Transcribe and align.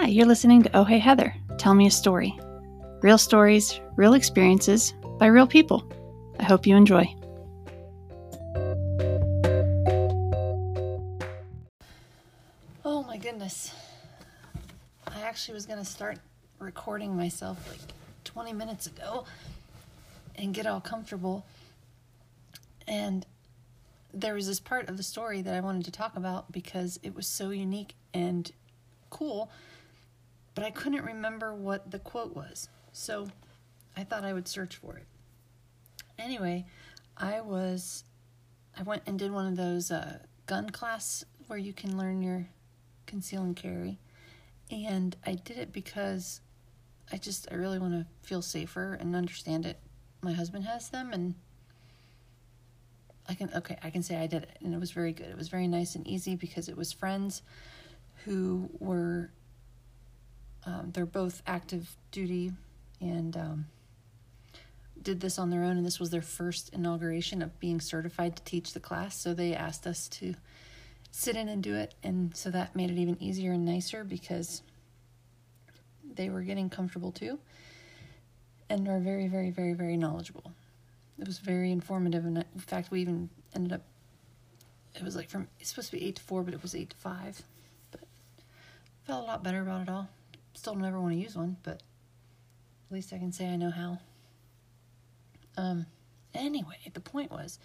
Hi, 0.00 0.06
you're 0.06 0.24
listening 0.24 0.62
to 0.62 0.74
Oh 0.74 0.84
Hey 0.84 0.98
Heather. 0.98 1.34
Tell 1.58 1.74
me 1.74 1.86
a 1.86 1.90
story. 1.90 2.34
Real 3.02 3.18
stories, 3.18 3.82
real 3.96 4.14
experiences 4.14 4.94
by 5.18 5.26
real 5.26 5.46
people. 5.46 5.92
I 6.38 6.44
hope 6.44 6.66
you 6.66 6.74
enjoy. 6.74 7.04
Oh 12.82 13.04
my 13.06 13.18
goodness. 13.18 13.74
I 15.06 15.20
actually 15.20 15.52
was 15.52 15.66
going 15.66 15.80
to 15.80 15.84
start 15.84 16.16
recording 16.58 17.14
myself 17.14 17.62
like 17.68 17.80
20 18.24 18.54
minutes 18.54 18.86
ago 18.86 19.26
and 20.34 20.54
get 20.54 20.66
all 20.66 20.80
comfortable. 20.80 21.44
And 22.88 23.26
there 24.14 24.32
was 24.32 24.46
this 24.46 24.60
part 24.60 24.88
of 24.88 24.96
the 24.96 25.02
story 25.02 25.42
that 25.42 25.52
I 25.52 25.60
wanted 25.60 25.84
to 25.84 25.90
talk 25.90 26.16
about 26.16 26.50
because 26.50 26.98
it 27.02 27.14
was 27.14 27.26
so 27.26 27.50
unique 27.50 27.92
and 28.14 28.50
cool, 29.10 29.50
but 30.60 30.66
I 30.66 30.72
couldn't 30.72 31.06
remember 31.06 31.54
what 31.54 31.90
the 31.90 31.98
quote 31.98 32.36
was. 32.36 32.68
So 32.92 33.28
I 33.96 34.04
thought 34.04 34.24
I 34.24 34.34
would 34.34 34.46
search 34.46 34.76
for 34.76 34.94
it. 34.94 35.06
Anyway, 36.18 36.66
I 37.16 37.40
was 37.40 38.04
I 38.78 38.82
went 38.82 39.04
and 39.06 39.18
did 39.18 39.32
one 39.32 39.46
of 39.46 39.56
those 39.56 39.90
uh, 39.90 40.18
gun 40.44 40.68
class 40.68 41.24
where 41.46 41.58
you 41.58 41.72
can 41.72 41.96
learn 41.96 42.20
your 42.20 42.46
conceal 43.06 43.42
and 43.42 43.56
carry, 43.56 44.00
and 44.70 45.16
I 45.24 45.32
did 45.32 45.56
it 45.56 45.72
because 45.72 46.42
I 47.10 47.16
just 47.16 47.48
I 47.50 47.54
really 47.54 47.78
want 47.78 47.94
to 47.94 48.06
feel 48.20 48.42
safer 48.42 48.98
and 49.00 49.16
understand 49.16 49.64
it. 49.64 49.78
My 50.20 50.34
husband 50.34 50.66
has 50.66 50.90
them 50.90 51.14
and 51.14 51.36
I 53.30 53.32
can 53.32 53.50
okay, 53.56 53.78
I 53.82 53.88
can 53.88 54.02
say 54.02 54.18
I 54.18 54.26
did 54.26 54.42
it 54.42 54.58
and 54.62 54.74
it 54.74 54.78
was 54.78 54.90
very 54.90 55.14
good. 55.14 55.28
It 55.28 55.38
was 55.38 55.48
very 55.48 55.68
nice 55.68 55.94
and 55.94 56.06
easy 56.06 56.36
because 56.36 56.68
it 56.68 56.76
was 56.76 56.92
friends 56.92 57.40
who 58.26 58.68
were 58.78 59.30
um, 60.66 60.90
they're 60.92 61.06
both 61.06 61.42
active 61.46 61.96
duty 62.10 62.52
and 63.00 63.36
um, 63.36 63.66
did 65.02 65.20
this 65.20 65.38
on 65.38 65.50
their 65.50 65.64
own 65.64 65.76
and 65.76 65.86
this 65.86 65.98
was 65.98 66.10
their 66.10 66.22
first 66.22 66.72
inauguration 66.74 67.42
of 67.42 67.58
being 67.60 67.80
certified 67.80 68.36
to 68.36 68.42
teach 68.44 68.72
the 68.72 68.80
class 68.80 69.16
so 69.16 69.32
they 69.32 69.54
asked 69.54 69.86
us 69.86 70.08
to 70.08 70.34
sit 71.10 71.36
in 71.36 71.48
and 71.48 71.62
do 71.62 71.74
it 71.74 71.94
and 72.02 72.36
so 72.36 72.50
that 72.50 72.76
made 72.76 72.90
it 72.90 72.98
even 72.98 73.16
easier 73.20 73.52
and 73.52 73.64
nicer 73.64 74.04
because 74.04 74.62
they 76.14 76.28
were 76.28 76.42
getting 76.42 76.68
comfortable 76.68 77.10
too 77.10 77.38
and 78.68 78.88
are 78.88 79.00
very 79.00 79.26
very 79.26 79.50
very 79.50 79.74
very 79.74 79.96
knowledgeable. 79.96 80.52
It 81.18 81.26
was 81.26 81.38
very 81.38 81.70
informative 81.70 82.24
and 82.24 82.38
in 82.38 82.60
fact 82.60 82.90
we 82.90 83.02
even 83.02 83.28
ended 83.54 83.72
up 83.72 83.82
it 84.94 85.02
was 85.02 85.16
like 85.16 85.28
from 85.28 85.48
it's 85.58 85.70
supposed 85.70 85.90
to 85.90 85.96
be 85.96 86.06
8 86.06 86.16
to 86.16 86.22
4 86.22 86.42
but 86.44 86.54
it 86.54 86.62
was 86.62 86.74
8 86.74 86.90
to 86.90 86.96
5 86.96 87.42
but 87.90 88.00
felt 89.06 89.24
a 89.24 89.26
lot 89.26 89.42
better 89.42 89.60
about 89.60 89.82
it 89.82 89.88
all 89.88 90.08
still 90.54 90.74
never 90.74 91.00
want 91.00 91.14
to 91.14 91.18
use 91.20 91.36
one 91.36 91.56
but 91.62 91.74
at 91.74 92.92
least 92.92 93.12
i 93.12 93.18
can 93.18 93.32
say 93.32 93.46
i 93.46 93.56
know 93.56 93.70
how. 93.70 93.98
Um 95.56 95.86
anyway 96.34 96.76
the 96.92 97.00
point 97.00 97.30
was 97.30 97.58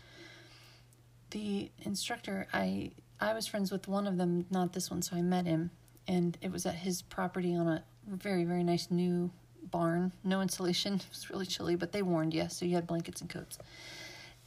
the 1.32 1.70
instructor 1.84 2.48
i 2.54 2.92
i 3.20 3.34
was 3.34 3.48
friends 3.48 3.72
with 3.72 3.88
one 3.88 4.08
of 4.08 4.18
them 4.18 4.46
not 4.50 4.74
this 4.74 4.90
one 4.90 5.02
so 5.02 5.16
i 5.16 5.22
met 5.22 5.46
him 5.46 5.70
and 6.08 6.38
it 6.42 6.52
was 6.52 6.66
at 6.66 6.76
his 6.76 7.02
property 7.02 7.56
on 7.56 7.68
a 7.68 7.84
very 8.08 8.44
very 8.44 8.64
nice 8.64 8.90
new 8.92 9.32
barn. 9.72 10.12
No 10.24 10.42
insulation 10.42 10.94
it 10.96 11.08
was 11.10 11.30
really 11.30 11.46
chilly 11.46 11.76
but 11.76 11.92
they 11.92 12.02
warned 12.02 12.34
you 12.34 12.48
so 12.50 12.66
you 12.66 12.76
had 12.76 12.88
blankets 12.88 13.22
and 13.22 13.30
coats. 13.30 13.58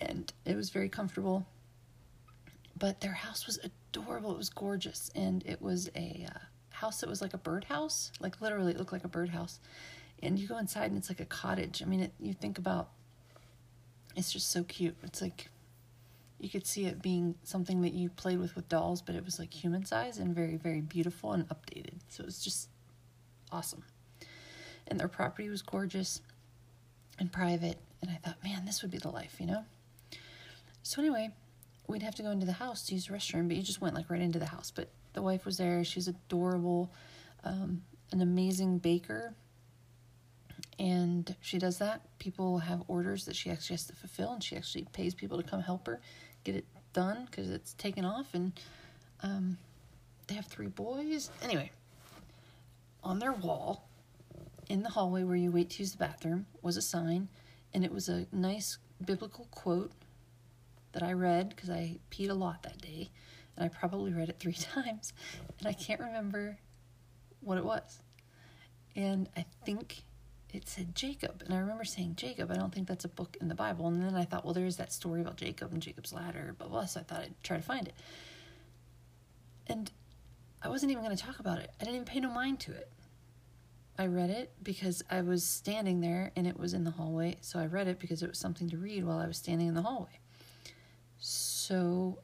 And 0.00 0.33
it 0.44 0.55
was 0.55 0.70
very 0.70 0.89
comfortable. 0.89 1.44
But 2.78 3.00
their 3.00 3.12
house 3.12 3.47
was 3.47 3.59
adorable. 3.64 4.31
It 4.31 4.39
was 4.39 4.50
gorgeous 4.50 5.11
and 5.16 5.44
it 5.44 5.61
was 5.61 5.91
a 5.97 6.27
uh, 6.33 6.39
house 6.79 7.01
that 7.01 7.09
was 7.09 7.21
like 7.21 7.34
a 7.34 7.39
birdhouse 7.39 8.12
like 8.21 8.41
literally 8.41 8.73
it 8.73 8.79
looked 8.79 8.93
like 8.93 9.05
a 9.05 9.09
birdhouse. 9.09 9.61
And 10.21 10.39
you 10.39 10.49
go 10.49 10.59
inside 10.59 10.87
and 10.87 10.97
it's 10.97 11.09
like 11.09 11.21
a 11.21 11.25
cottage. 11.25 11.83
I 11.83 11.87
mean 11.87 12.00
it, 12.00 12.12
you 12.19 12.33
think 12.33 12.59
about 12.59 12.89
it's 14.16 14.33
just 14.33 14.50
so 14.50 14.65
cute. 14.65 14.97
It's 15.03 15.21
like 15.21 15.49
you 16.41 16.49
could 16.49 16.66
see 16.66 16.87
it 16.87 17.03
being 17.03 17.34
something 17.43 17.83
that 17.83 17.94
you 17.94 18.11
played 18.11 18.39
with 18.39 18.55
with 18.55 18.69
dolls 18.69 19.03
but 19.03 19.16
it 19.16 19.25
was 19.25 19.41
like 19.41 19.53
human 19.53 19.84
size 19.84 20.19
and 20.19 20.34
very 20.34 20.56
very 20.56 20.81
beautiful 20.81 21.33
and 21.33 21.49
updated. 21.49 21.94
So 22.09 22.22
it 22.22 22.27
was 22.27 22.43
just 22.43 22.69
awesome. 23.50 23.84
And 24.87 24.99
their 24.99 25.09
property 25.09 25.49
was 25.49 25.62
gorgeous 25.62 26.21
and 27.19 27.33
private. 27.33 27.78
And 28.03 28.10
i 28.12 28.15
thought 28.15 28.37
man 28.45 28.65
this 28.65 28.83
would 28.83 28.93
be 28.93 28.99
the 28.99 29.10
life 29.10 29.37
you 29.41 29.47
know? 29.47 29.65
So 30.83 31.03
anyway 31.03 31.31
we'd 31.89 32.03
have 32.03 32.15
to 32.16 32.22
go 32.22 32.31
into 32.31 32.47
the 32.47 32.53
house 32.53 32.87
to 32.87 32.95
use 32.95 33.06
the 33.06 33.15
restroom 33.15 33.49
but 33.49 33.56
you 33.56 33.62
just 33.62 33.81
went 33.81 33.95
like 33.95 34.09
right 34.10 34.21
into 34.21 34.39
the 34.39 34.47
house. 34.47 34.71
But 34.71 34.91
the 35.19 35.23
wife 35.23 35.45
was 35.45 35.56
there. 35.59 35.84
She's 35.84 36.09
adorable 36.09 36.93
um, 37.45 37.83
an 38.12 38.21
amazing 38.21 38.79
baker. 38.79 39.34
And 40.79 41.34
she 41.41 41.59
does 41.59 41.79
that. 41.79 42.03
People 42.19 42.59
have 42.59 42.83
orders 42.89 43.25
that 43.25 43.34
she 43.34 43.51
actually 43.51 43.75
has 43.75 43.87
to 43.87 43.95
fulfill 43.95 44.33
and 44.33 44.43
she 44.43 44.57
actually 44.57 44.87
pays 44.93 45.15
people 45.15 45.41
to 45.43 45.49
come 45.49 45.61
help 45.61 45.87
her 45.87 46.01
get 46.45 46.55
it 46.55 46.65
done 46.93 47.27
because 47.27 47.51
it's 47.51 47.75
taken 47.75 48.05
off 48.05 48.33
and 48.33 48.53
um, 49.23 49.59
they 50.28 50.34
have 50.34 50.47
three 50.47 50.69
boys. 50.69 51.31
Anyway 51.43 51.71
on 53.03 53.19
their 53.19 53.33
wall 53.33 53.89
in 54.69 54.83
the 54.83 54.91
hallway 54.91 55.23
where 55.23 55.37
you 55.37 55.51
wait 55.51 55.71
to 55.71 55.78
use 55.81 55.93
the 55.93 55.99
bathroom 55.99 56.47
was 56.62 56.77
a 56.77 56.83
sign, 56.83 57.28
and 57.73 57.84
it 57.84 57.93
was 57.93 58.09
a 58.09 58.27
nice 58.33 58.78
biblical 59.05 59.47
quote 59.51 59.93
that 60.93 61.03
I 61.03 61.12
read 61.12 61.51
because 61.51 61.71
I 61.71 61.99
peed 62.11 62.31
a 62.31 62.34
lot 62.34 62.62
that 62.65 62.81
day, 62.81 63.11
and 63.59 63.65
I 63.65 63.69
probably 63.69 64.13
read 64.13 64.29
it 64.29 64.39
three 64.39 64.53
times, 64.75 65.13
and 65.59 65.67
I 65.67 65.73
can't 65.73 66.01
remember 66.01 66.59
what 67.41 67.59
it 67.59 67.65
was. 67.65 68.01
And 68.95 69.29
I 69.37 69.45
think 69.65 70.03
it 70.53 70.69
said 70.69 70.95
Jacob, 70.95 71.43
and 71.45 71.55
I 71.55 71.59
remember 71.59 71.85
saying 71.85 72.15
Jacob. 72.17 72.51
I 72.51 72.55
don't 72.55 72.73
think 72.73 72.89
that's 72.89 73.05
a 73.05 73.09
book 73.09 73.37
in 73.41 73.49
the 73.49 73.55
Bible. 73.55 73.87
And 73.89 74.03
then 74.03 74.15
I 74.15 74.25
thought, 74.25 74.45
well, 74.45 74.55
there's 74.55 74.77
that 74.77 74.93
story 74.93 75.21
about 75.21 75.37
Jacob 75.37 75.73
and 75.73 75.83
Jacob's 75.83 76.13
ladder, 76.13 76.55
blah 76.59 76.69
blah. 76.69 76.87
So 76.87 77.01
I 77.01 77.03
thought 77.03 77.21
I'd 77.21 77.43
try 77.43 77.57
to 77.57 77.63
find 77.63 77.89
it. 77.89 77.95
And 79.67 79.91
I 80.63 80.69
wasn't 80.69 80.93
even 80.93 81.05
going 81.05 81.17
to 81.17 81.23
talk 81.23 81.39
about 81.39 81.59
it. 81.59 81.71
I 81.81 81.85
didn't 81.85 81.97
even 81.97 82.07
pay 82.07 82.21
no 82.21 82.31
mind 82.31 82.61
to 82.61 82.73
it. 82.73 82.91
I 83.99 84.07
read 84.07 84.31
it 84.31 84.53
because 84.63 85.03
I 85.11 85.23
was 85.23 85.45
standing 85.45 86.01
there 86.01 86.31
and 86.37 86.47
it 86.47 86.59
was 86.59 86.73
in 86.73 86.85
the 86.85 86.93
hallway. 86.93 87.37
So 87.41 87.59
I 87.59 87.67
read 87.67 87.89
it 87.89 87.99
because 87.99 88.23
it 88.23 88.29
was 88.29 88.39
something 88.39 88.71
to 88.71 88.79
read 88.79 89.05
while 89.05 89.19
I 89.19 89.27
was 89.27 89.37
standing 89.37 89.67
in 89.67 89.75
the 89.75 89.83
hallway. 89.83 90.21
So 91.19 92.21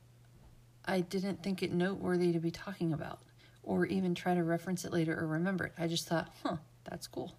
I 0.84 1.00
didn't 1.00 1.43
think 1.43 1.62
it 1.62 1.72
noteworthy 1.72 2.33
to 2.33 2.41
be 2.41 2.50
talking 2.50 2.93
about 2.93 3.21
or 3.62 3.87
even 3.87 4.15
try 4.15 4.34
to 4.34 4.43
reference 4.43 4.84
it 4.84 4.93
later 4.93 5.19
or 5.19 5.27
remember 5.27 5.65
it. 5.65 5.72
I 5.78 5.87
just 5.87 6.06
thought, 6.06 6.31
huh, 6.43 6.56
that's 6.89 7.06
cool. 7.06 7.34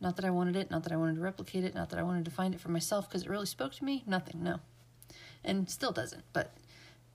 Not 0.00 0.16
that 0.16 0.24
I 0.24 0.30
wanted 0.30 0.54
it, 0.54 0.70
not 0.70 0.84
that 0.84 0.92
I 0.92 0.96
wanted 0.96 1.16
to 1.16 1.20
replicate 1.20 1.64
it, 1.64 1.74
not 1.74 1.90
that 1.90 1.98
I 1.98 2.04
wanted 2.04 2.24
to 2.26 2.30
find 2.30 2.54
it 2.54 2.60
for 2.60 2.70
myself 2.70 3.08
because 3.08 3.22
it 3.22 3.28
really 3.28 3.46
spoke 3.46 3.74
to 3.74 3.84
me. 3.84 4.04
Nothing, 4.06 4.42
no. 4.42 4.60
And 5.44 5.68
still 5.68 5.90
doesn't. 5.90 6.24
But 6.32 6.54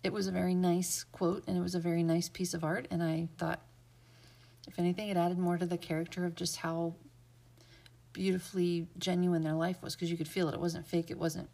it 0.03 0.11
was 0.11 0.27
a 0.27 0.31
very 0.31 0.53
nice 0.53 1.05
quote 1.05 1.43
and 1.47 1.57
it 1.57 1.61
was 1.61 1.75
a 1.75 1.79
very 1.79 2.03
nice 2.03 2.27
piece 2.27 2.53
of 2.53 2.63
art. 2.63 2.87
And 2.91 3.01
I 3.01 3.29
thought, 3.37 3.61
if 4.67 4.77
anything, 4.77 5.07
it 5.07 5.17
added 5.17 5.37
more 5.37 5.57
to 5.57 5.65
the 5.65 5.77
character 5.77 6.25
of 6.25 6.35
just 6.35 6.57
how 6.57 6.95
beautifully 8.11 8.87
genuine 8.97 9.43
their 9.43 9.53
life 9.53 9.81
was 9.81 9.95
because 9.95 10.11
you 10.11 10.17
could 10.17 10.27
feel 10.27 10.49
it. 10.49 10.53
It 10.53 10.59
wasn't 10.59 10.85
fake. 10.85 11.09
It 11.09 11.17
wasn't. 11.17 11.49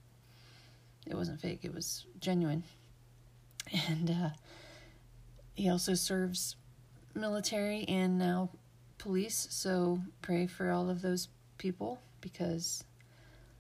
It 1.06 1.16
wasn't 1.16 1.40
fake. 1.40 1.60
It 1.64 1.74
was 1.74 2.06
genuine. 2.20 2.64
And 3.88 4.10
uh, 4.10 4.30
he 5.54 5.70
also 5.70 5.94
serves 5.94 6.56
military 7.14 7.86
and 7.88 8.18
now 8.18 8.50
police. 8.98 9.48
So 9.52 10.00
pray 10.22 10.48
for 10.48 10.72
all 10.72 10.90
of 10.90 11.02
those 11.02 11.28
people 11.58 12.00
because 12.22 12.84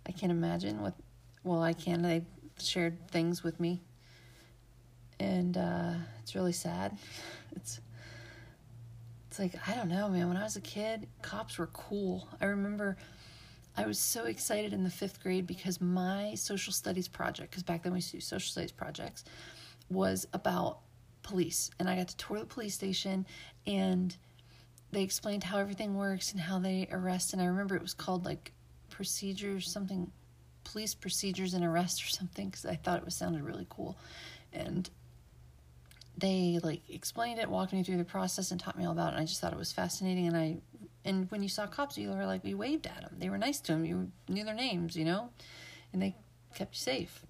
I 0.08 0.12
can't 0.12 0.31
imagine 0.31 0.81
what. 0.81 0.96
Well, 1.44 1.64
I 1.64 1.74
can. 1.74 2.02
They 2.02 2.24
shared 2.59 3.09
things 3.09 3.44
with 3.44 3.59
me, 3.59 3.81
and 5.19 5.56
uh, 5.56 5.94
it's 6.22 6.36
really 6.36 6.54
sad. 6.54 6.98
It's 9.30 9.38
like, 9.38 9.54
I 9.69 9.75
don't 9.75 9.89
know, 9.89 10.10
man. 10.10 10.28
When 10.28 10.38
I 10.38 10.44
was 10.44 10.56
a 10.56 10.62
kid, 10.62 11.07
cops 11.22 11.60
were 11.60 11.68
cool. 11.68 12.28
I 12.42 12.45
remember 12.45 12.98
I 13.78 13.86
was 13.86 14.00
so 14.00 14.25
excited 14.25 14.74
in 14.74 14.83
the 14.83 14.89
fifth 14.89 15.22
grade 15.22 15.48
because 15.48 15.80
my 15.80 16.33
social 16.36 16.74
studies 16.74 17.07
project, 17.07 17.51
because 17.51 17.63
back 17.63 17.83
then 17.83 17.94
we 17.94 18.00
used 18.00 18.10
to 18.12 18.18
do 18.18 18.22
social 18.22 18.50
studies 18.51 18.72
projects, 18.72 19.24
was 19.89 20.27
about 20.33 20.80
police. 21.24 21.69
And 21.80 21.89
I 21.89 21.95
got 21.95 22.07
to 22.09 22.18
tour 22.18 22.39
the 22.39 22.45
police 22.45 22.75
station 22.75 23.25
and 23.65 24.15
they 24.91 25.03
explained 25.03 25.44
how 25.44 25.59
everything 25.59 25.95
works 25.95 26.31
and 26.31 26.41
how 26.41 26.59
they 26.59 26.88
arrest. 26.91 27.33
And 27.33 27.41
I 27.41 27.45
remember 27.45 27.75
it 27.75 27.81
was 27.81 27.94
called 27.94 28.25
like 28.25 28.51
procedures, 28.89 29.71
something, 29.71 30.12
police 30.63 30.95
procedures 30.95 31.53
and 31.53 31.63
arrest 31.63 32.03
or 32.03 32.07
something, 32.07 32.50
because 32.50 32.65
I 32.65 32.75
thought 32.75 32.97
it 32.97 33.06
was 33.06 33.15
sounded 33.15 33.44
really 33.44 33.68
cool. 33.69 33.97
And 34.51 34.89
they 36.18 36.59
like 36.63 36.81
explained 36.89 37.39
it, 37.39 37.50
walked 37.50 37.71
me 37.71 37.83
through 37.83 37.97
the 37.97 38.03
process, 38.03 38.51
and 38.51 38.59
taught 38.59 38.77
me 38.77 38.85
all 38.85 38.92
about 38.92 39.09
it. 39.09 39.15
And 39.15 39.21
I 39.21 39.25
just 39.25 39.42
thought 39.42 39.53
it 39.53 39.59
was 39.59 39.71
fascinating. 39.71 40.27
And 40.27 40.35
I, 40.35 40.57
and 41.06 41.30
when 41.31 41.44
you 41.44 41.50
saw 41.50 41.68
cops, 41.68 41.97
you 41.97 42.09
were 42.09 42.25
like, 42.25 42.44
we 42.44 42.53
waved 42.53 42.88
at 42.88 43.01
them. 43.01 43.15
They 43.18 43.30
were 43.30 43.38
nice 43.38 43.59
to 43.62 43.74
them. 43.74 43.85
You 43.85 44.12
knew 44.27 44.44
their 44.44 44.56
names, 44.56 44.95
you 44.95 45.06
know, 45.06 45.30
and 45.94 46.01
they 46.01 46.15
kept 46.56 46.75
you 46.75 46.80
safe. 46.80 47.24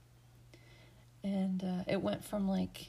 And 1.30 1.64
uh, 1.64 1.84
it 1.88 2.02
went 2.02 2.26
from 2.26 2.48
like 2.48 2.88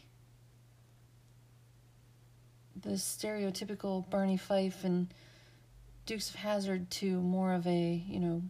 the 2.80 2.90
stereotypical 2.90 4.08
Barney 4.08 4.38
Fife 4.38 4.82
and 4.82 5.12
Dukes 6.06 6.30
of 6.30 6.36
Hazzard 6.36 6.90
to 6.92 7.20
more 7.20 7.52
of 7.52 7.66
a 7.66 8.02
you 8.08 8.18
know 8.18 8.42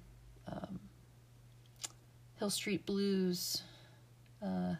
um, 0.46 0.78
Hill 2.38 2.50
Street 2.50 2.86
Blues. 2.86 3.62
Uh, 4.40 4.74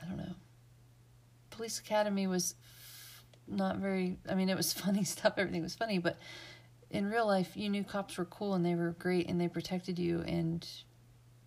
I 0.00 0.06
don't 0.06 0.16
know. 0.16 0.34
Police 1.50 1.80
Academy 1.80 2.28
was 2.28 2.54
not 3.48 3.78
very. 3.78 4.16
I 4.28 4.36
mean, 4.36 4.48
it 4.48 4.56
was 4.56 4.72
funny 4.84 5.02
stuff. 5.02 5.34
Everything 5.38 5.62
was 5.62 5.74
funny, 5.74 5.98
but 5.98 6.18
in 6.88 7.10
real 7.10 7.26
life, 7.26 7.56
you 7.56 7.68
knew 7.68 7.82
cops 7.82 8.16
were 8.16 8.26
cool 8.26 8.54
and 8.54 8.64
they 8.64 8.76
were 8.76 8.94
great 8.96 9.28
and 9.28 9.40
they 9.40 9.48
protected 9.48 9.98
you 9.98 10.20
and 10.20 10.64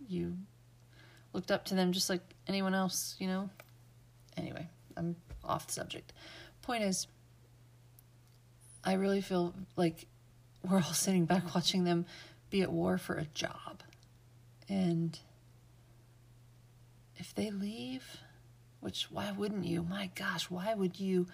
you 0.05 0.35
looked 1.37 1.51
up 1.51 1.65
to 1.65 1.75
them 1.75 1.91
just 1.91 2.09
like 2.09 2.23
anyone 2.47 2.73
else. 2.73 3.15
You 3.19 3.27
know. 3.27 3.49
Anyway, 4.35 4.67
I'm 4.97 5.15
off 5.43 5.67
the 5.67 5.73
subject. 5.73 6.11
Point 6.63 6.83
is, 6.83 7.07
I 8.83 8.93
really 8.93 9.21
feel 9.21 9.53
like 9.75 10.07
we're 10.67 10.77
all 10.77 10.81
sitting 10.93 11.25
back 11.25 11.53
watching 11.53 11.83
them 11.83 12.07
be 12.49 12.63
at 12.63 12.71
war 12.71 12.97
for 12.97 13.15
a 13.15 13.25
job. 13.25 13.83
And 14.67 15.17
if 17.17 17.35
they 17.35 17.51
leave, 17.51 18.17
which 18.79 19.11
why 19.11 19.31
wouldn't 19.31 19.65
you? 19.65 19.83
My 19.83 20.09
gosh, 20.15 20.49
why 20.49 20.73
would 20.73 20.99
you 20.99 21.27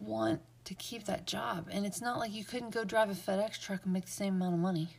want 0.00 0.40
to 0.64 0.74
keep 0.74 1.04
that 1.04 1.26
job? 1.26 1.68
And 1.70 1.84
it's 1.84 2.00
not 2.00 2.18
like 2.18 2.32
you 2.32 2.44
couldn't 2.44 2.70
go 2.70 2.84
drive 2.84 3.10
a 3.10 3.14
FedEx 3.14 3.60
truck 3.60 3.84
and 3.84 3.92
make 3.92 4.06
the 4.06 4.10
same 4.10 4.36
amount 4.36 4.54
of 4.54 4.60
money. 4.60 4.96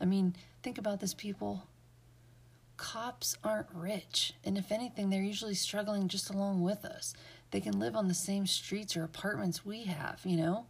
I 0.00 0.04
mean, 0.04 0.36
think 0.62 0.78
about 0.78 1.00
this, 1.00 1.12
people. 1.12 1.67
Cops 2.78 3.36
aren't 3.44 3.66
rich, 3.74 4.32
and 4.44 4.56
if 4.56 4.72
anything, 4.72 5.10
they're 5.10 5.20
usually 5.20 5.54
struggling 5.54 6.08
just 6.08 6.30
along 6.30 6.62
with 6.62 6.84
us. 6.84 7.12
They 7.50 7.60
can 7.60 7.78
live 7.78 7.96
on 7.96 8.08
the 8.08 8.14
same 8.14 8.46
streets 8.46 8.96
or 8.96 9.04
apartments 9.04 9.66
we 9.66 9.84
have, 9.84 10.20
you 10.24 10.36
know? 10.36 10.64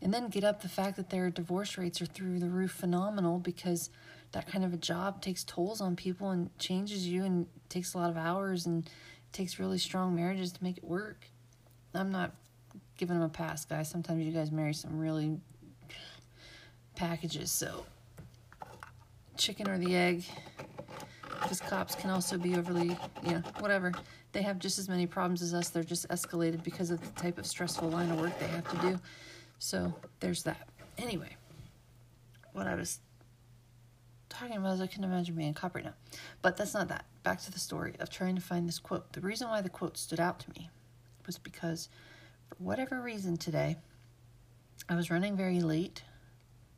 And 0.00 0.14
then 0.14 0.28
get 0.28 0.44
up 0.44 0.62
the 0.62 0.68
fact 0.68 0.96
that 0.96 1.10
their 1.10 1.30
divorce 1.30 1.76
rates 1.76 2.00
are 2.00 2.06
through 2.06 2.38
the 2.38 2.48
roof 2.48 2.70
phenomenal 2.70 3.38
because 3.38 3.90
that 4.32 4.46
kind 4.46 4.64
of 4.64 4.72
a 4.72 4.76
job 4.76 5.20
takes 5.20 5.44
tolls 5.44 5.80
on 5.80 5.96
people 5.96 6.30
and 6.30 6.56
changes 6.58 7.06
you 7.06 7.24
and 7.24 7.46
takes 7.68 7.94
a 7.94 7.98
lot 7.98 8.10
of 8.10 8.16
hours 8.16 8.66
and 8.66 8.88
takes 9.32 9.58
really 9.58 9.78
strong 9.78 10.14
marriages 10.14 10.52
to 10.52 10.62
make 10.62 10.78
it 10.78 10.84
work. 10.84 11.26
I'm 11.94 12.12
not 12.12 12.32
giving 12.96 13.18
them 13.18 13.24
a 13.24 13.28
pass, 13.28 13.64
guys. 13.64 13.90
Sometimes 13.90 14.24
you 14.24 14.32
guys 14.32 14.50
marry 14.50 14.74
some 14.74 14.98
really 14.98 15.38
packages, 16.94 17.50
so 17.50 17.84
chicken 19.36 19.68
or 19.68 19.78
the 19.78 19.96
egg. 19.96 20.24
Because 21.42 21.60
cops 21.60 21.94
can 21.94 22.10
also 22.10 22.38
be 22.38 22.56
overly, 22.56 22.96
you 23.22 23.32
know, 23.32 23.42
whatever. 23.60 23.92
They 24.32 24.42
have 24.42 24.58
just 24.58 24.78
as 24.78 24.88
many 24.88 25.06
problems 25.06 25.42
as 25.42 25.54
us. 25.54 25.68
They're 25.68 25.84
just 25.84 26.08
escalated 26.08 26.62
because 26.64 26.90
of 26.90 27.00
the 27.00 27.20
type 27.20 27.38
of 27.38 27.46
stressful 27.46 27.88
line 27.90 28.10
of 28.10 28.20
work 28.20 28.38
they 28.38 28.46
have 28.46 28.68
to 28.70 28.76
do. 28.88 29.00
So 29.58 29.94
there's 30.20 30.42
that. 30.44 30.68
Anyway, 30.98 31.36
what 32.52 32.66
I 32.66 32.74
was 32.74 33.00
talking 34.28 34.56
about 34.56 34.74
is 34.74 34.80
I 34.80 34.86
can 34.86 35.04
imagine 35.04 35.34
being 35.34 35.50
a 35.50 35.54
cop 35.54 35.74
right 35.74 35.84
now. 35.84 35.94
But 36.42 36.56
that's 36.56 36.74
not 36.74 36.88
that. 36.88 37.04
Back 37.22 37.40
to 37.42 37.52
the 37.52 37.58
story 37.58 37.94
of 38.00 38.10
trying 38.10 38.34
to 38.34 38.42
find 38.42 38.68
this 38.68 38.78
quote. 38.78 39.12
The 39.12 39.20
reason 39.20 39.48
why 39.48 39.60
the 39.60 39.68
quote 39.68 39.96
stood 39.96 40.20
out 40.20 40.40
to 40.40 40.50
me 40.58 40.70
was 41.26 41.38
because 41.38 41.88
for 42.48 42.56
whatever 42.56 43.00
reason 43.00 43.36
today, 43.36 43.76
I 44.88 44.96
was 44.96 45.10
running 45.10 45.36
very 45.36 45.60
late, 45.60 46.02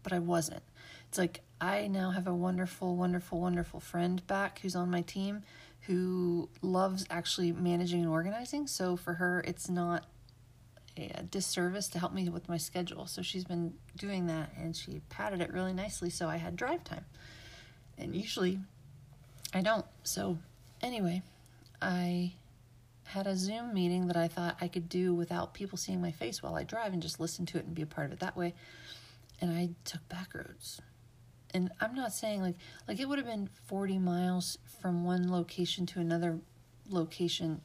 but 0.03 0.13
I 0.13 0.19
wasn't. 0.19 0.63
It's 1.09 1.19
like 1.19 1.41
I 1.61 1.87
now 1.87 2.11
have 2.11 2.27
a 2.27 2.35
wonderful, 2.35 2.97
wonderful, 2.97 3.41
wonderful 3.41 3.81
friend 3.81 4.27
back 4.27 4.61
who's 4.61 4.77
on 4.77 4.91
my 4.91 5.03
team 5.03 5.43
who 5.83 6.49
loves 6.63 7.07
actually 7.11 7.53
managing 7.53 8.01
and 8.01 8.09
organizing. 8.11 8.67
So 8.67 8.97
for 8.97 9.15
her, 9.15 9.45
it's 9.47 9.71
not 9.71 10.05
a 10.97 11.23
disservice 11.23 11.89
to 11.89 11.99
help 11.99 12.13
me 12.13 12.29
with 12.29 12.49
my 12.49 12.57
schedule. 12.57 13.07
So 13.07 13.23
she's 13.23 13.45
been 13.45 13.75
doing 13.97 14.27
that 14.27 14.51
and 14.57 14.75
she 14.75 15.01
padded 15.09 15.41
it 15.41 15.53
really 15.53 15.73
nicely 15.73 16.11
so 16.11 16.29
I 16.29 16.37
had 16.39 16.57
drive 16.57 16.83
time. 16.85 17.05
And 17.99 18.17
usually 18.17 18.59
I 19.55 19.61
don't. 19.61 19.87
So 20.03 20.39
anyway, 20.83 21.23
I 21.81 22.33
had 23.05 23.27
a 23.27 23.37
Zoom 23.37 23.73
meeting 23.73 24.09
that 24.09 24.17
I 24.17 24.27
thought 24.27 24.57
I 24.61 24.69
could 24.69 24.89
do 24.89 25.15
without 25.15 25.55
people 25.55 25.79
seeing 25.79 26.01
my 26.01 26.11
face 26.11 26.43
while 26.43 26.57
I 26.57 26.65
drive 26.65 26.93
and 26.93 27.01
just 27.01 27.21
listen 27.21 27.47
to 27.47 27.59
it 27.59 27.65
and 27.65 27.75
be 27.75 27.83
a 27.83 27.87
part 27.87 28.07
of 28.07 28.13
it 28.13 28.21
that 28.21 28.37
way. 28.37 28.55
And 29.41 29.53
I 29.53 29.71
took 29.85 30.07
back 30.09 30.35
roads. 30.35 30.81
And 31.55 31.71
I'm 31.81 31.95
not 31.95 32.13
saying 32.13 32.43
like 32.43 32.57
like 32.89 33.01
it 33.01 33.09
would 33.09 33.19
have 33.19 33.27
been 33.27 33.49
40 33.67 33.99
miles 33.99 34.59
from 34.81 35.05
one 35.05 35.31
location 35.31 35.87
to 35.87 36.01
another 36.01 36.39
location 36.89 37.61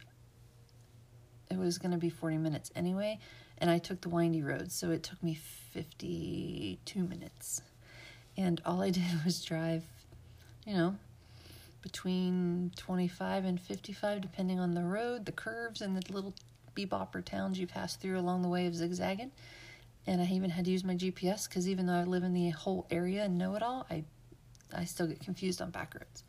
it 1.51 1.57
was 1.57 1.77
going 1.77 1.91
to 1.91 1.97
be 1.97 2.09
40 2.09 2.37
minutes 2.37 2.71
anyway, 2.75 3.19
and 3.57 3.69
I 3.69 3.77
took 3.77 4.01
the 4.01 4.09
windy 4.09 4.41
road, 4.41 4.71
so 4.71 4.91
it 4.91 5.03
took 5.03 5.21
me 5.21 5.35
52 5.35 7.03
minutes. 7.03 7.61
And 8.37 8.61
all 8.65 8.81
I 8.81 8.89
did 8.91 9.03
was 9.25 9.43
drive, 9.43 9.83
you 10.65 10.73
know, 10.73 10.95
between 11.81 12.71
25 12.77 13.45
and 13.45 13.59
55, 13.59 14.21
depending 14.21 14.59
on 14.59 14.73
the 14.73 14.83
road, 14.83 15.25
the 15.25 15.31
curves, 15.31 15.81
and 15.81 15.97
the 15.97 16.13
little 16.13 16.33
bebopper 16.75 17.23
towns 17.23 17.59
you 17.59 17.67
pass 17.67 17.95
through 17.97 18.17
along 18.17 18.43
the 18.43 18.49
way 18.49 18.65
of 18.65 18.75
zigzagging. 18.75 19.31
And 20.07 20.21
I 20.21 20.25
even 20.25 20.49
had 20.49 20.65
to 20.65 20.71
use 20.71 20.83
my 20.83 20.95
GPS 20.95 21.47
because 21.47 21.69
even 21.69 21.85
though 21.85 21.93
I 21.93 22.03
live 22.03 22.23
in 22.23 22.33
the 22.33 22.49
whole 22.49 22.87
area 22.89 23.23
and 23.23 23.37
know 23.37 23.55
it 23.55 23.61
all, 23.61 23.85
I, 23.89 24.03
I 24.73 24.85
still 24.85 25.07
get 25.07 25.19
confused 25.19 25.61
on 25.61 25.69
back 25.69 25.93
roads. 25.93 26.23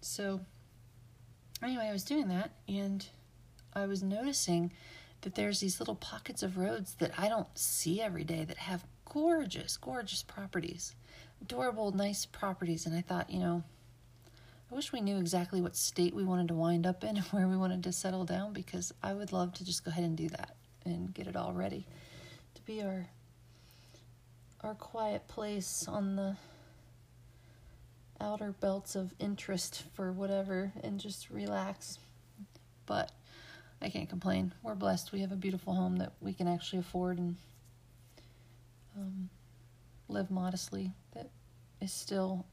So, 0.00 0.40
anyway, 1.62 1.88
I 1.88 1.92
was 1.92 2.04
doing 2.04 2.28
that, 2.28 2.52
and 2.68 3.04
I 3.74 3.86
was 3.86 4.02
noticing 4.02 4.72
that 5.22 5.34
there's 5.34 5.58
these 5.58 5.80
little 5.80 5.96
pockets 5.96 6.44
of 6.44 6.58
roads 6.58 6.94
that 6.94 7.12
I 7.18 7.28
don't 7.28 7.48
see 7.58 8.00
every 8.00 8.22
day 8.22 8.44
that 8.44 8.58
have 8.58 8.84
gorgeous, 9.04 9.76
gorgeous 9.76 10.22
properties, 10.22 10.94
adorable, 11.42 11.90
nice 11.90 12.24
properties. 12.24 12.86
And 12.86 12.94
I 12.94 13.00
thought, 13.00 13.30
you 13.30 13.40
know, 13.40 13.64
I 14.70 14.74
wish 14.74 14.92
we 14.92 15.00
knew 15.00 15.18
exactly 15.18 15.60
what 15.60 15.74
state 15.74 16.14
we 16.14 16.22
wanted 16.22 16.48
to 16.48 16.54
wind 16.54 16.86
up 16.86 17.02
in 17.02 17.16
and 17.16 17.26
where 17.26 17.48
we 17.48 17.56
wanted 17.56 17.82
to 17.84 17.92
settle 17.92 18.24
down 18.24 18.52
because 18.52 18.92
I 19.02 19.14
would 19.14 19.32
love 19.32 19.54
to 19.54 19.64
just 19.64 19.84
go 19.84 19.90
ahead 19.90 20.04
and 20.04 20.16
do 20.16 20.28
that 20.28 20.54
and 20.84 21.12
get 21.12 21.26
it 21.26 21.34
all 21.34 21.52
ready 21.52 21.86
to 22.56 22.62
be 22.62 22.82
our 22.82 23.06
our 24.62 24.74
quiet 24.74 25.28
place 25.28 25.86
on 25.86 26.16
the 26.16 26.36
outer 28.20 28.52
belts 28.60 28.96
of 28.96 29.12
interest 29.18 29.84
for 29.92 30.10
whatever 30.10 30.72
and 30.82 30.98
just 30.98 31.30
relax. 31.30 31.98
But 32.86 33.12
I 33.82 33.90
can't 33.90 34.08
complain. 34.08 34.54
We're 34.62 34.74
blessed. 34.74 35.12
We 35.12 35.20
have 35.20 35.30
a 35.30 35.36
beautiful 35.36 35.74
home 35.74 35.98
that 35.98 36.12
we 36.20 36.32
can 36.32 36.48
actually 36.48 36.80
afford 36.80 37.18
and 37.18 37.36
um, 38.96 39.28
live 40.08 40.30
modestly. 40.30 40.92
That 41.12 41.28
is 41.80 41.92
still, 41.92 42.46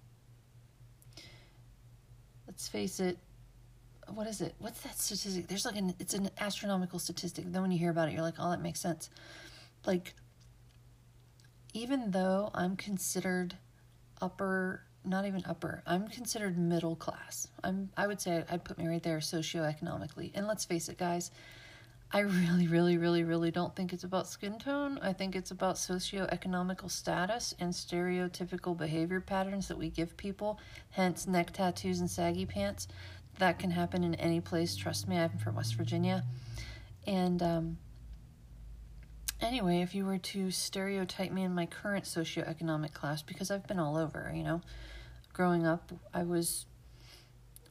let's 2.46 2.68
face 2.68 3.00
it, 3.00 3.18
what 4.08 4.28
is 4.28 4.42
it? 4.42 4.54
What's 4.60 4.82
that 4.82 5.00
statistic? 5.00 5.48
There's 5.48 5.66
like 5.66 5.78
an, 5.78 5.96
it's 5.98 6.13
an 6.13 6.30
astronomical 6.39 7.00
statistic. 7.00 7.46
Then 7.48 7.62
when 7.62 7.72
you 7.72 7.80
hear 7.80 7.89
about 7.92 8.10
it, 8.10 8.13
you're 8.13 8.22
like, 8.22 8.36
oh, 8.38 8.51
that 8.51 8.62
makes 8.62 8.82
sense. 8.82 9.10
Like, 9.86 10.13
even 11.74 12.12
though 12.12 12.52
I'm 12.54 12.75
considered 12.75 13.58
upper 14.22 14.84
not 15.06 15.25
even 15.25 15.44
upper. 15.46 15.84
I'm 15.86 16.08
considered 16.08 16.58
middle 16.58 16.96
class. 16.96 17.48
I'm 17.63 17.90
I 17.98 18.08
would 18.08 18.22
say 18.22 18.44
I'd 18.50 18.63
put 18.63 18.78
me 18.78 18.88
right 18.88 19.04
there 19.04 19.18
socioeconomically. 19.18 20.32
And 20.34 20.48
let's 20.48 20.66
face 20.66 20.90
it, 20.90 20.98
guys, 20.98 21.32
I 22.12 22.20
really, 22.20 22.68
really, 22.68 22.98
really, 22.98 23.24
really 23.24 23.52
don't 23.52 23.75
think 23.75 23.92
it's 23.92 24.04
about 24.04 24.28
skin 24.28 24.60
tone. 24.60 25.00
I 25.02 25.13
think 25.13 25.36
it's 25.36 25.52
about 25.52 25.75
socioeconomical 25.75 26.90
status 26.90 27.56
and 27.60 27.74
stereotypical 27.74 28.78
behavior 28.78 29.20
patterns 29.20 29.68
that 29.68 29.78
we 29.78 29.90
give 29.90 30.16
people, 30.16 30.60
hence 30.92 31.28
neck 31.28 31.52
tattoos 31.52 32.00
and 32.00 32.10
saggy 32.10 32.46
pants. 32.46 32.88
That 33.40 33.58
can 33.58 33.72
happen 33.72 34.04
in 34.04 34.13
any 34.16 34.42
place. 34.42 34.75
Trust 34.75 35.08
me, 35.08 35.18
I'm 35.18 35.40
from 35.40 35.56
West 35.56 35.74
Virginia. 35.74 36.24
And 37.08 37.42
um, 37.42 37.78
anyway, 39.42 39.82
if 39.82 39.96
you 39.96 40.06
were 40.06 40.18
to 40.18 40.52
stereotype 40.52 41.32
me 41.32 41.44
in 41.44 41.54
my 41.54 41.66
current 41.66 42.06
socioeconomic 42.06 42.94
class, 42.94 43.22
because 43.22 43.52
I've 43.52 43.68
been 43.68 43.80
all 43.80 43.98
over, 43.98 44.32
you 44.34 44.44
know, 44.44 44.62
growing 45.34 45.66
up, 45.66 45.92
I 46.13 46.24
was 46.24 46.66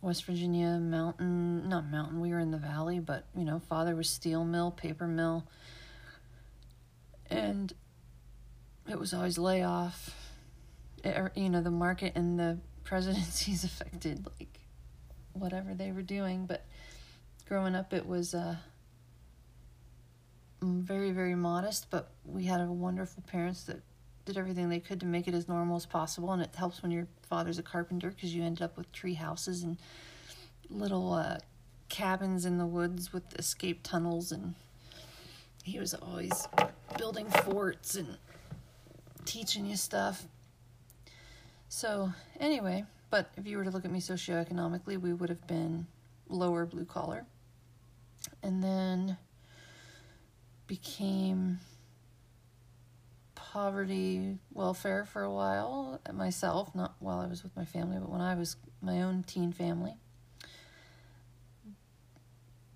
West 0.01 0.25
Virginia 0.25 0.79
mountain, 0.79 1.69
not 1.69 1.87
mountain, 1.87 2.21
we 2.21 2.31
were 2.31 2.41
in 2.41 2.51
the 2.51 2.59
valley, 2.59 2.99
but 2.99 3.25
you 3.37 3.45
know, 3.45 3.61
father 3.61 3.95
was 3.95 4.11
steel 4.11 4.45
mill, 4.45 4.71
paper 4.73 5.07
mill. 5.07 5.45
And 7.31 7.73
it 8.89 8.99
was 8.99 9.15
always 9.15 9.39
layoff. 9.39 10.15
It, 11.05 11.17
er, 11.17 11.33
you 11.35 11.49
know, 11.49 11.63
the 11.63 11.71
market 11.71 12.13
and 12.17 12.39
the 12.39 12.59
presidencies 12.85 13.65
affected 13.65 14.27
like 14.39 14.59
whatever 15.33 15.73
they 15.73 15.93
were 15.93 16.03
doing, 16.03 16.47
but 16.47 16.67
growing 17.49 17.75
up 17.75 17.93
it 17.93 18.07
was 18.07 18.35
uh 18.35 18.57
very 20.63 21.11
very 21.11 21.35
modest, 21.35 21.89
but 21.91 22.11
we 22.25 22.45
had 22.45 22.61
a 22.61 22.67
wonderful 22.67 23.23
parents 23.27 23.65
that 23.65 23.81
did 24.25 24.39
everything 24.39 24.69
they 24.69 24.81
could 24.81 25.01
to 25.01 25.07
make 25.07 25.27
it 25.27 25.35
as 25.35 25.49
normal 25.49 25.77
as 25.77 25.87
possible. 25.87 26.33
And 26.33 26.43
it 26.43 26.55
helps 26.55 26.83
when 26.83 26.93
your 26.93 27.09
father's 27.23 27.59
a 27.59 27.63
carpenter 27.63 28.11
because 28.11 28.35
you 28.35 28.43
end 28.43 28.63
up 28.63 28.77
with 28.77 28.91
tree 28.93 29.15
houses 29.15 29.63
and 29.63 29.79
little 30.71 31.13
uh, 31.13 31.39
cabins 31.89 32.45
in 32.45 32.59
the 32.59 32.67
woods 32.67 33.13
with 33.13 33.39
escape 33.39 33.81
tunnels 33.83 34.33
and 34.33 34.55
he 35.65 35.79
was 35.79 35.95
always 35.95 36.49
building 36.99 37.29
forts 37.29 37.95
and 37.95 38.17
teaching 39.25 39.67
you 39.67 39.77
stuff. 39.77 40.25
So, 41.69 42.13
anyway, 42.41 42.85
but 43.11 43.31
if 43.37 43.47
you 43.47 43.57
were 43.57 43.65
to 43.65 43.71
look 43.71 43.85
at 43.85 43.91
me 43.91 44.01
socioeconomically, 44.01 45.01
we 45.01 45.13
would 45.13 45.29
have 45.29 45.47
been 45.47 45.87
lower 46.29 46.67
blue 46.67 46.85
collar. 46.85 47.25
And 48.43 48.63
then 48.63 49.17
became 50.73 51.59
poverty 53.35 54.39
welfare 54.55 55.05
for 55.05 55.23
a 55.23 55.31
while 55.31 56.01
myself, 56.15 56.75
not 56.75 56.95
while 56.99 57.21
I 57.21 57.27
was 57.27 57.43
with 57.43 57.55
my 57.55 57.67
family, 57.67 57.99
but 57.99 58.09
when 58.09 58.23
I 58.23 58.35
was 58.35 58.57
my 58.81 59.03
own 59.03 59.23
teen 59.23 59.53
family. 59.53 59.97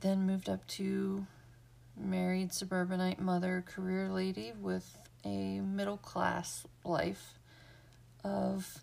Then 0.00 0.26
moved 0.26 0.50
up 0.50 0.66
to 0.76 1.26
married 1.96 2.52
suburbanite 2.52 3.18
mother, 3.18 3.64
career 3.66 4.10
lady 4.10 4.52
with 4.60 4.98
a 5.24 5.60
middle 5.60 5.96
class 5.96 6.66
life 6.84 7.38
of 8.22 8.82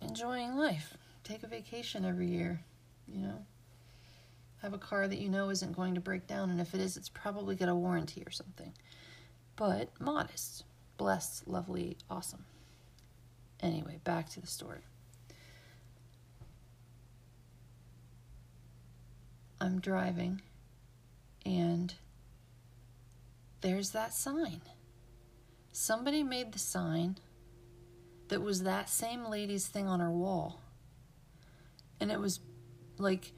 enjoying 0.00 0.54
life. 0.54 0.96
Take 1.24 1.42
a 1.42 1.48
vacation 1.48 2.04
every 2.04 2.28
year, 2.28 2.60
you 3.08 3.22
know. 3.22 3.44
Have 4.62 4.74
a 4.74 4.78
car 4.78 5.08
that 5.08 5.18
you 5.18 5.28
know 5.28 5.50
isn't 5.50 5.74
going 5.74 5.94
to 5.94 6.00
break 6.00 6.26
down, 6.26 6.50
and 6.50 6.60
if 6.60 6.74
it 6.74 6.80
is, 6.80 6.96
it's 6.96 7.08
probably 7.08 7.56
got 7.56 7.68
a 7.68 7.74
warranty 7.74 8.22
or 8.26 8.30
something 8.30 8.72
but 9.60 9.90
modest, 10.00 10.64
blessed, 10.96 11.46
lovely, 11.46 11.98
awesome. 12.10 12.46
Anyway, 13.62 14.00
back 14.04 14.30
to 14.30 14.40
the 14.40 14.46
story. 14.46 14.80
I'm 19.60 19.80
driving 19.80 20.40
and 21.44 21.92
there's 23.60 23.90
that 23.90 24.14
sign. 24.14 24.62
Somebody 25.72 26.22
made 26.22 26.52
the 26.52 26.58
sign 26.58 27.18
that 28.28 28.40
was 28.40 28.62
that 28.62 28.88
same 28.88 29.26
lady's 29.26 29.66
thing 29.66 29.86
on 29.86 30.00
her 30.00 30.10
wall. 30.10 30.62
And 32.00 32.10
it 32.10 32.18
was 32.18 32.40
like 32.96 33.32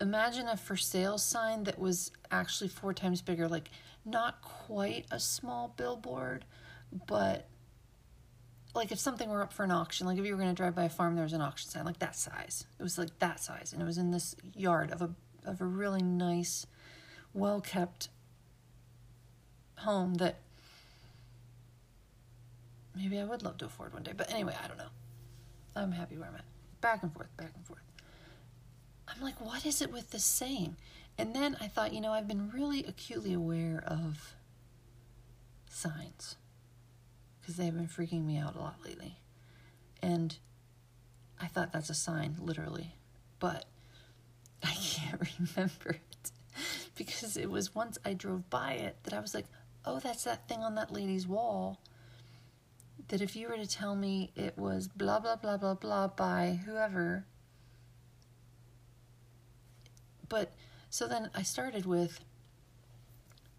imagine 0.00 0.48
a 0.48 0.56
for 0.56 0.76
sale 0.76 1.18
sign 1.18 1.64
that 1.64 1.78
was 1.78 2.10
actually 2.30 2.68
four 2.68 2.94
times 2.94 3.20
bigger 3.22 3.48
like 3.48 3.70
not 4.04 4.40
quite 4.42 5.06
a 5.10 5.20
small 5.20 5.74
billboard, 5.76 6.44
but 7.06 7.48
like 8.74 8.92
if 8.92 8.98
something 8.98 9.28
were 9.28 9.42
up 9.42 9.52
for 9.52 9.64
an 9.64 9.70
auction, 9.70 10.06
like 10.06 10.18
if 10.18 10.24
you 10.24 10.32
were 10.32 10.38
going 10.38 10.48
to 10.48 10.54
drive 10.54 10.74
by 10.74 10.84
a 10.84 10.88
farm, 10.88 11.14
there 11.14 11.24
was 11.24 11.32
an 11.32 11.42
auction 11.42 11.70
sign 11.70 11.84
like 11.84 11.98
that 11.98 12.16
size. 12.16 12.64
It 12.78 12.82
was 12.82 12.98
like 12.98 13.18
that 13.18 13.40
size, 13.40 13.72
and 13.72 13.82
it 13.82 13.84
was 13.84 13.98
in 13.98 14.10
this 14.10 14.34
yard 14.54 14.90
of 14.90 15.02
a 15.02 15.10
of 15.44 15.60
a 15.60 15.64
really 15.64 16.02
nice, 16.02 16.66
well 17.34 17.60
kept 17.60 18.08
home 19.78 20.14
that 20.14 20.36
maybe 22.94 23.18
I 23.18 23.24
would 23.24 23.42
love 23.42 23.58
to 23.58 23.66
afford 23.66 23.92
one 23.92 24.02
day. 24.02 24.12
But 24.16 24.30
anyway, 24.30 24.54
I 24.62 24.68
don't 24.68 24.78
know. 24.78 24.90
I'm 25.74 25.92
happy 25.92 26.16
where 26.16 26.28
I'm 26.28 26.34
at. 26.34 26.44
Back 26.80 27.02
and 27.02 27.12
forth, 27.12 27.34
back 27.36 27.52
and 27.54 27.66
forth. 27.66 27.82
I'm 29.20 29.26
like, 29.26 29.40
what 29.40 29.66
is 29.66 29.82
it 29.82 29.92
with 29.92 30.12
this 30.12 30.24
saying? 30.24 30.76
And 31.18 31.34
then 31.34 31.54
I 31.60 31.68
thought, 31.68 31.92
you 31.92 32.00
know, 32.00 32.12
I've 32.12 32.26
been 32.26 32.50
really 32.50 32.84
acutely 32.84 33.34
aware 33.34 33.84
of 33.86 34.34
signs 35.68 36.36
because 37.38 37.56
they've 37.56 37.74
been 37.74 37.86
freaking 37.86 38.24
me 38.24 38.38
out 38.38 38.56
a 38.56 38.60
lot 38.60 38.76
lately. 38.82 39.18
And 40.00 40.38
I 41.38 41.48
thought 41.48 41.70
that's 41.70 41.90
a 41.90 41.94
sign, 41.94 42.36
literally. 42.40 42.94
But 43.40 43.66
I 44.64 44.72
can't 44.72 45.20
remember 45.56 45.90
it 45.90 46.30
because 46.94 47.36
it 47.36 47.50
was 47.50 47.74
once 47.74 47.98
I 48.06 48.14
drove 48.14 48.48
by 48.48 48.72
it 48.72 48.96
that 49.02 49.12
I 49.12 49.20
was 49.20 49.34
like, 49.34 49.46
oh, 49.84 50.00
that's 50.00 50.24
that 50.24 50.48
thing 50.48 50.60
on 50.60 50.76
that 50.76 50.94
lady's 50.94 51.26
wall. 51.26 51.78
That 53.08 53.20
if 53.20 53.36
you 53.36 53.48
were 53.48 53.56
to 53.56 53.66
tell 53.66 53.94
me 53.94 54.30
it 54.34 54.56
was 54.56 54.88
blah, 54.88 55.20
blah, 55.20 55.36
blah, 55.36 55.58
blah, 55.58 55.74
blah 55.74 56.06
by 56.08 56.60
whoever, 56.64 57.26
but 60.30 60.52
so 60.88 61.06
then 61.06 61.28
I 61.34 61.42
started 61.42 61.84
with 61.84 62.24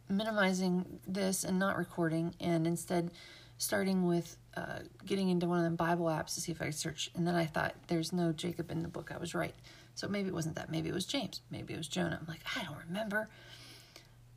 minimizing 0.09 0.99
this 1.07 1.43
and 1.43 1.59
not 1.59 1.77
recording, 1.77 2.33
and 2.39 2.65
instead 2.65 3.11
starting 3.59 4.07
with 4.07 4.37
uh, 4.57 4.79
getting 5.05 5.29
into 5.29 5.47
one 5.47 5.59
of 5.59 5.63
them 5.63 5.75
Bible 5.75 6.07
apps 6.07 6.33
to 6.33 6.41
see 6.41 6.51
if 6.51 6.61
I 6.61 6.65
could 6.65 6.75
search. 6.75 7.11
And 7.15 7.27
then 7.27 7.35
I 7.35 7.45
thought, 7.45 7.75
there's 7.87 8.11
no 8.11 8.31
Jacob 8.31 8.71
in 8.71 8.81
the 8.81 8.87
book. 8.87 9.11
I 9.13 9.17
was 9.19 9.35
right. 9.35 9.53
So 9.93 10.07
maybe 10.07 10.29
it 10.29 10.33
wasn't 10.33 10.55
that. 10.55 10.71
Maybe 10.71 10.89
it 10.89 10.93
was 10.95 11.05
James. 11.05 11.41
Maybe 11.51 11.75
it 11.75 11.77
was 11.77 11.87
Jonah. 11.87 12.17
I'm 12.19 12.27
like, 12.27 12.41
I 12.57 12.63
don't 12.63 12.77
remember. 12.87 13.29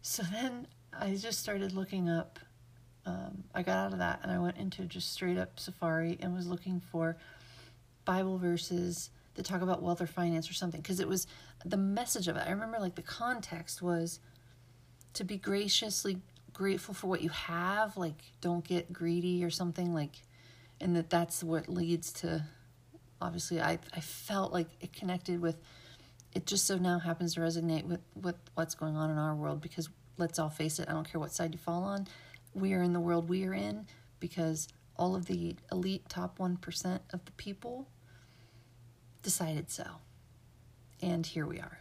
So 0.03 0.23
then 0.31 0.67
I 0.93 1.14
just 1.14 1.41
started 1.41 1.73
looking 1.73 2.11
up. 2.11 2.38
Um, 3.07 3.45
I 3.55 3.62
got 3.62 3.87
out 3.87 3.93
of 3.93 3.99
that 3.99 4.21
and 4.23 4.31
I 4.31 4.38
went 4.38 4.57
into 4.59 4.83
just 4.83 5.12
straight 5.12 5.38
up 5.38 5.59
Safari 5.59 6.19
and 6.21 6.35
was 6.35 6.47
looking 6.47 6.81
for 6.93 7.17
Bible 8.05 8.38
verses 8.38 9.11
that 9.35 9.45
talk 9.45 9.62
about 9.62 9.83
wealth 9.83 10.00
or 10.00 10.07
finance 10.07 10.50
or 10.50 10.55
something 10.55 10.81
because 10.81 11.00
it 11.00 11.09
was 11.09 11.26
the 11.64 11.76
message 11.76 12.29
of 12.29 12.37
it. 12.37 12.45
I 12.47 12.50
remember 12.50 12.79
like 12.79 12.95
the 12.95 13.03
context 13.03 13.83
was 13.83 14.21
to 15.14 15.25
be 15.25 15.37
graciously 15.37 16.19
grateful 16.53 16.95
for 16.95 17.09
what 17.09 17.23
you 17.23 17.31
have, 17.31 17.97
like 17.97 18.23
don't 18.41 18.64
get 18.64 18.93
greedy 18.93 19.45
or 19.45 19.50
something 19.50 19.93
like 19.93 20.23
and 20.81 20.95
that 20.97 21.11
that's 21.11 21.43
what 21.43 21.69
leads 21.69 22.12
to 22.12 22.45
obviously 23.21 23.61
I 23.61 23.79
I 23.95 24.00
felt 24.00 24.53
like 24.53 24.69
it 24.81 24.93
connected 24.93 25.41
with 25.41 25.57
it 26.35 26.47
just 26.47 26.67
so 26.67 26.76
now 26.76 26.99
happens 26.99 27.35
to 27.35 27.41
resonate 27.41 27.85
with 27.85 28.00
with 28.14 28.37
what's 28.55 28.75
going 28.75 28.97
on 28.97 29.11
in 29.11 29.19
our 29.19 29.35
world 29.35 29.61
because 29.61 29.88
let's 30.17 30.38
all 30.38 30.50
face 30.50 30.79
it, 30.79 30.88
I 30.88 30.93
don't 30.93 31.11
care 31.11 31.21
what 31.21 31.33
side 31.33 31.53
you 31.53 31.59
fall 31.59 31.83
on, 31.85 32.07
we 32.55 32.73
are 32.75 32.83
in 32.83 32.93
the 32.93 33.00
world 33.00 33.29
we 33.29 33.45
are 33.45 33.55
in 33.55 33.87
because 34.21 34.69
all 34.97 35.17
of 35.17 35.26
the 35.26 35.57
elite 35.73 36.09
top 36.09 36.38
1% 36.38 37.00
of 37.12 37.25
the 37.25 37.33
people 37.33 37.88
decided 39.25 39.71
so. 39.71 39.85
And 41.02 41.26
here 41.26 41.47
we 41.47 41.59
are. 41.59 41.81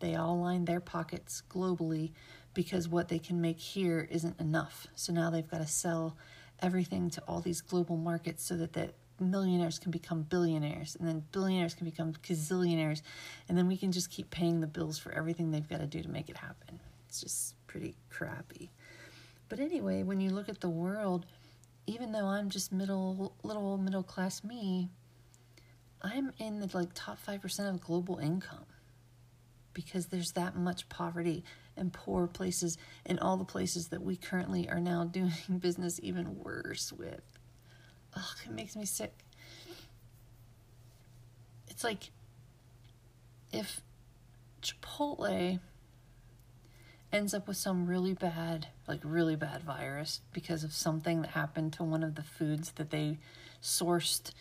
They 0.00 0.14
all 0.14 0.40
line 0.40 0.64
their 0.64 0.80
pockets 0.80 1.42
globally 1.50 2.12
because 2.54 2.88
what 2.88 3.08
they 3.08 3.18
can 3.18 3.40
make 3.40 3.60
here 3.60 4.08
isn't 4.10 4.40
enough. 4.40 4.86
So 4.94 5.12
now 5.12 5.28
they've 5.28 5.48
got 5.48 5.60
to 5.60 5.66
sell 5.66 6.16
everything 6.60 7.10
to 7.10 7.22
all 7.28 7.40
these 7.40 7.60
global 7.60 7.96
markets 7.96 8.44
so 8.44 8.56
that 8.56 8.72
the 8.72 8.90
millionaires 9.20 9.78
can 9.78 9.90
become 9.90 10.22
billionaires 10.22 10.96
and 10.96 11.06
then 11.06 11.22
billionaires 11.32 11.74
can 11.74 11.84
become 11.84 12.12
gazillionaires 12.26 13.02
and 13.48 13.56
then 13.56 13.68
we 13.68 13.76
can 13.76 13.92
just 13.92 14.10
keep 14.10 14.30
paying 14.30 14.60
the 14.60 14.66
bills 14.66 14.98
for 14.98 15.12
everything 15.12 15.50
they've 15.50 15.68
got 15.68 15.80
to 15.80 15.86
do 15.86 16.02
to 16.02 16.08
make 16.08 16.28
it 16.28 16.36
happen. 16.36 16.80
It's 17.08 17.20
just 17.20 17.54
pretty 17.66 17.94
crappy. 18.10 18.70
But 19.48 19.60
anyway, 19.60 20.02
when 20.02 20.20
you 20.20 20.30
look 20.30 20.48
at 20.48 20.60
the 20.60 20.70
world, 20.70 21.26
even 21.86 22.12
though 22.12 22.26
I'm 22.26 22.48
just 22.48 22.72
middle 22.72 23.34
little 23.42 23.76
middle 23.76 24.02
class 24.02 24.42
me, 24.42 24.88
I'm 26.02 26.32
in 26.38 26.60
the 26.60 26.68
like 26.76 26.90
top 26.94 27.18
5% 27.24 27.70
of 27.70 27.80
global 27.80 28.18
income 28.18 28.66
because 29.72 30.06
there's 30.06 30.32
that 30.32 30.56
much 30.56 30.88
poverty 30.88 31.44
and 31.76 31.92
poor 31.92 32.26
places 32.26 32.76
in 33.06 33.18
all 33.18 33.36
the 33.36 33.44
places 33.44 33.88
that 33.88 34.02
we 34.02 34.16
currently 34.16 34.68
are 34.68 34.80
now 34.80 35.04
doing 35.12 35.32
business 35.58 36.00
even 36.02 36.38
worse 36.38 36.92
with. 36.92 37.22
Ugh, 38.14 38.36
it 38.44 38.52
makes 38.52 38.76
me 38.76 38.84
sick. 38.84 39.14
It's 41.68 41.84
like 41.84 42.10
if 43.52 43.80
Chipotle 44.60 45.60
ends 47.12 47.34
up 47.34 47.46
with 47.46 47.56
some 47.56 47.86
really 47.86 48.14
bad, 48.14 48.68
like 48.86 49.00
really 49.02 49.36
bad 49.36 49.62
virus 49.62 50.20
because 50.32 50.64
of 50.64 50.72
something 50.72 51.22
that 51.22 51.30
happened 51.30 51.72
to 51.74 51.82
one 51.82 52.02
of 52.02 52.14
the 52.14 52.22
foods 52.22 52.72
that 52.72 52.90
they 52.90 53.18
sourced 53.62 54.32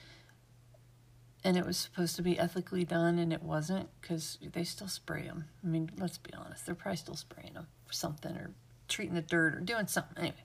and 1.43 1.57
it 1.57 1.65
was 1.65 1.77
supposed 1.77 2.15
to 2.15 2.21
be 2.21 2.37
ethically 2.37 2.85
done 2.85 3.17
and 3.17 3.33
it 3.33 3.41
wasn't 3.41 3.89
because 3.99 4.37
they 4.53 4.63
still 4.63 4.87
spray 4.87 5.23
them. 5.23 5.45
I 5.63 5.67
mean, 5.67 5.89
let's 5.97 6.17
be 6.17 6.33
honest, 6.33 6.65
they're 6.65 6.75
probably 6.75 6.97
still 6.97 7.15
spraying 7.15 7.53
them 7.53 7.67
for 7.85 7.93
something 7.93 8.35
or 8.35 8.51
treating 8.87 9.15
the 9.15 9.21
dirt 9.21 9.55
or 9.55 9.59
doing 9.59 9.87
something. 9.87 10.17
Anyway, 10.17 10.43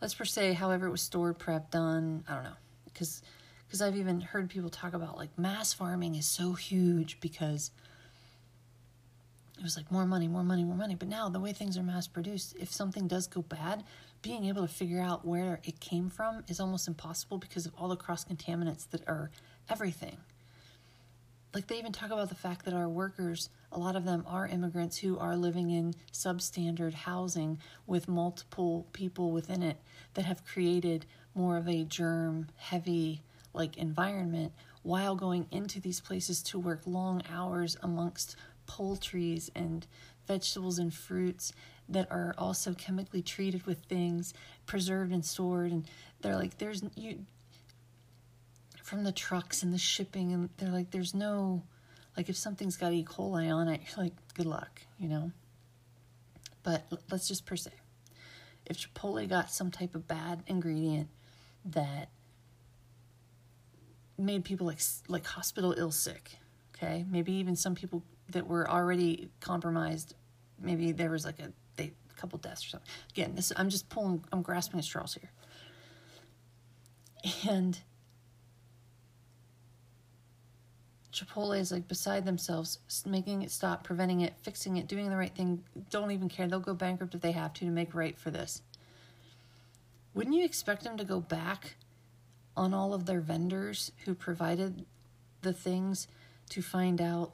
let's 0.00 0.14
per 0.14 0.24
se, 0.24 0.54
however 0.54 0.86
it 0.86 0.90
was 0.90 1.02
stored, 1.02 1.38
prepped, 1.38 1.70
done. 1.70 2.24
I 2.28 2.34
don't 2.34 2.44
know 2.44 2.50
because 2.84 3.22
because 3.66 3.82
I've 3.82 3.96
even 3.96 4.20
heard 4.20 4.50
people 4.50 4.70
talk 4.70 4.94
about 4.94 5.16
like 5.16 5.36
mass 5.38 5.72
farming 5.72 6.14
is 6.14 6.26
so 6.26 6.52
huge 6.52 7.18
because 7.20 7.70
it 9.58 9.62
was 9.62 9.76
like 9.76 9.90
more 9.90 10.06
money, 10.06 10.28
more 10.28 10.44
money, 10.44 10.64
more 10.64 10.76
money. 10.76 10.94
But 10.94 11.08
now 11.08 11.28
the 11.28 11.40
way 11.40 11.52
things 11.52 11.78
are 11.78 11.82
mass 11.82 12.06
produced, 12.06 12.56
if 12.58 12.72
something 12.72 13.08
does 13.08 13.26
go 13.26 13.42
bad, 13.42 13.84
being 14.22 14.46
able 14.46 14.66
to 14.66 14.72
figure 14.72 15.00
out 15.00 15.24
where 15.26 15.60
it 15.64 15.80
came 15.80 16.08
from 16.08 16.44
is 16.48 16.60
almost 16.60 16.88
impossible 16.88 17.38
because 17.38 17.66
of 17.66 17.72
all 17.76 17.88
the 17.88 17.96
cross 17.96 18.24
contaminants 18.24 18.88
that 18.90 19.06
are 19.08 19.30
everything. 19.68 20.16
Like 21.54 21.68
they 21.68 21.78
even 21.78 21.92
talk 21.92 22.10
about 22.10 22.28
the 22.30 22.34
fact 22.34 22.64
that 22.64 22.74
our 22.74 22.88
workers, 22.88 23.48
a 23.70 23.78
lot 23.78 23.94
of 23.94 24.04
them 24.04 24.24
are 24.26 24.48
immigrants 24.48 24.98
who 24.98 25.16
are 25.18 25.36
living 25.36 25.70
in 25.70 25.94
substandard 26.12 26.94
housing 26.94 27.58
with 27.86 28.08
multiple 28.08 28.86
people 28.92 29.30
within 29.30 29.62
it 29.62 29.76
that 30.14 30.24
have 30.24 30.44
created 30.44 31.06
more 31.34 31.56
of 31.56 31.68
a 31.68 31.84
germ 31.84 32.48
heavy 32.56 33.22
like 33.52 33.76
environment 33.76 34.52
while 34.82 35.14
going 35.14 35.46
into 35.50 35.80
these 35.80 36.00
places 36.00 36.42
to 36.42 36.58
work 36.58 36.80
long 36.86 37.22
hours 37.32 37.76
amongst 37.82 38.36
poultries 38.66 39.50
and 39.54 39.86
vegetables 40.26 40.78
and 40.78 40.92
fruits 40.92 41.52
that 41.88 42.10
are 42.10 42.34
also 42.36 42.74
chemically 42.74 43.22
treated 43.22 43.64
with 43.66 43.78
things 43.84 44.34
preserved 44.66 45.12
and 45.12 45.24
stored 45.24 45.70
and 45.70 45.84
they're 46.20 46.36
like 46.36 46.58
there's 46.58 46.82
you 46.96 47.18
from 48.94 49.04
the 49.04 49.12
trucks 49.12 49.62
and 49.62 49.72
the 49.72 49.78
shipping 49.78 50.32
and 50.32 50.48
they're 50.56 50.70
like 50.70 50.90
there's 50.90 51.14
no 51.14 51.62
like 52.16 52.28
if 52.28 52.36
something's 52.36 52.76
got 52.76 52.92
E. 52.92 53.04
coli 53.04 53.52
on 53.52 53.68
it 53.68 53.80
you're 53.88 54.04
like 54.04 54.12
good 54.34 54.46
luck 54.46 54.82
you 54.98 55.08
know 55.08 55.32
but 56.62 56.84
let's 57.10 57.28
just 57.28 57.44
per 57.44 57.56
se 57.56 57.70
if 58.66 58.78
Chipotle 58.78 59.28
got 59.28 59.50
some 59.50 59.70
type 59.70 59.94
of 59.94 60.08
bad 60.08 60.42
ingredient 60.46 61.08
that 61.64 62.08
made 64.16 64.44
people 64.44 64.66
like 64.66 64.80
like 65.08 65.26
hospital 65.26 65.74
ill 65.76 65.90
sick, 65.90 66.38
okay? 66.74 67.04
Maybe 67.08 67.32
even 67.32 67.56
some 67.56 67.74
people 67.74 68.02
that 68.30 68.46
were 68.46 68.70
already 68.70 69.28
compromised. 69.40 70.14
Maybe 70.60 70.92
there 70.92 71.10
was 71.10 71.24
like 71.24 71.40
a 71.40 71.52
they 71.76 71.92
a 72.10 72.20
couple 72.20 72.38
deaths 72.38 72.64
or 72.66 72.70
something. 72.70 72.88
Again, 73.10 73.34
this 73.34 73.52
I'm 73.56 73.68
just 73.68 73.88
pulling. 73.88 74.24
I'm 74.32 74.42
grasping 74.42 74.78
at 74.78 74.84
straws 74.84 75.18
here. 75.20 75.30
And 77.48 77.78
Chipotle 81.14 81.58
is 81.58 81.70
like 81.70 81.86
beside 81.86 82.24
themselves, 82.24 82.78
making 83.06 83.42
it 83.42 83.50
stop, 83.50 83.84
preventing 83.84 84.22
it, 84.22 84.34
fixing 84.42 84.76
it, 84.76 84.88
doing 84.88 85.08
the 85.08 85.16
right 85.16 85.34
thing. 85.34 85.62
Don't 85.88 86.10
even 86.10 86.28
care. 86.28 86.48
They'll 86.48 86.58
go 86.60 86.74
bankrupt 86.74 87.14
if 87.14 87.20
they 87.20 87.32
have 87.32 87.52
to 87.54 87.64
to 87.64 87.70
make 87.70 87.94
right 87.94 88.18
for 88.18 88.30
this. 88.30 88.62
Wouldn't 90.12 90.34
you 90.34 90.44
expect 90.44 90.82
them 90.82 90.96
to 90.96 91.04
go 91.04 91.20
back 91.20 91.76
on 92.56 92.74
all 92.74 92.94
of 92.94 93.06
their 93.06 93.20
vendors 93.20 93.92
who 94.04 94.14
provided 94.14 94.84
the 95.42 95.52
things 95.52 96.08
to 96.50 96.62
find 96.62 97.00
out 97.00 97.32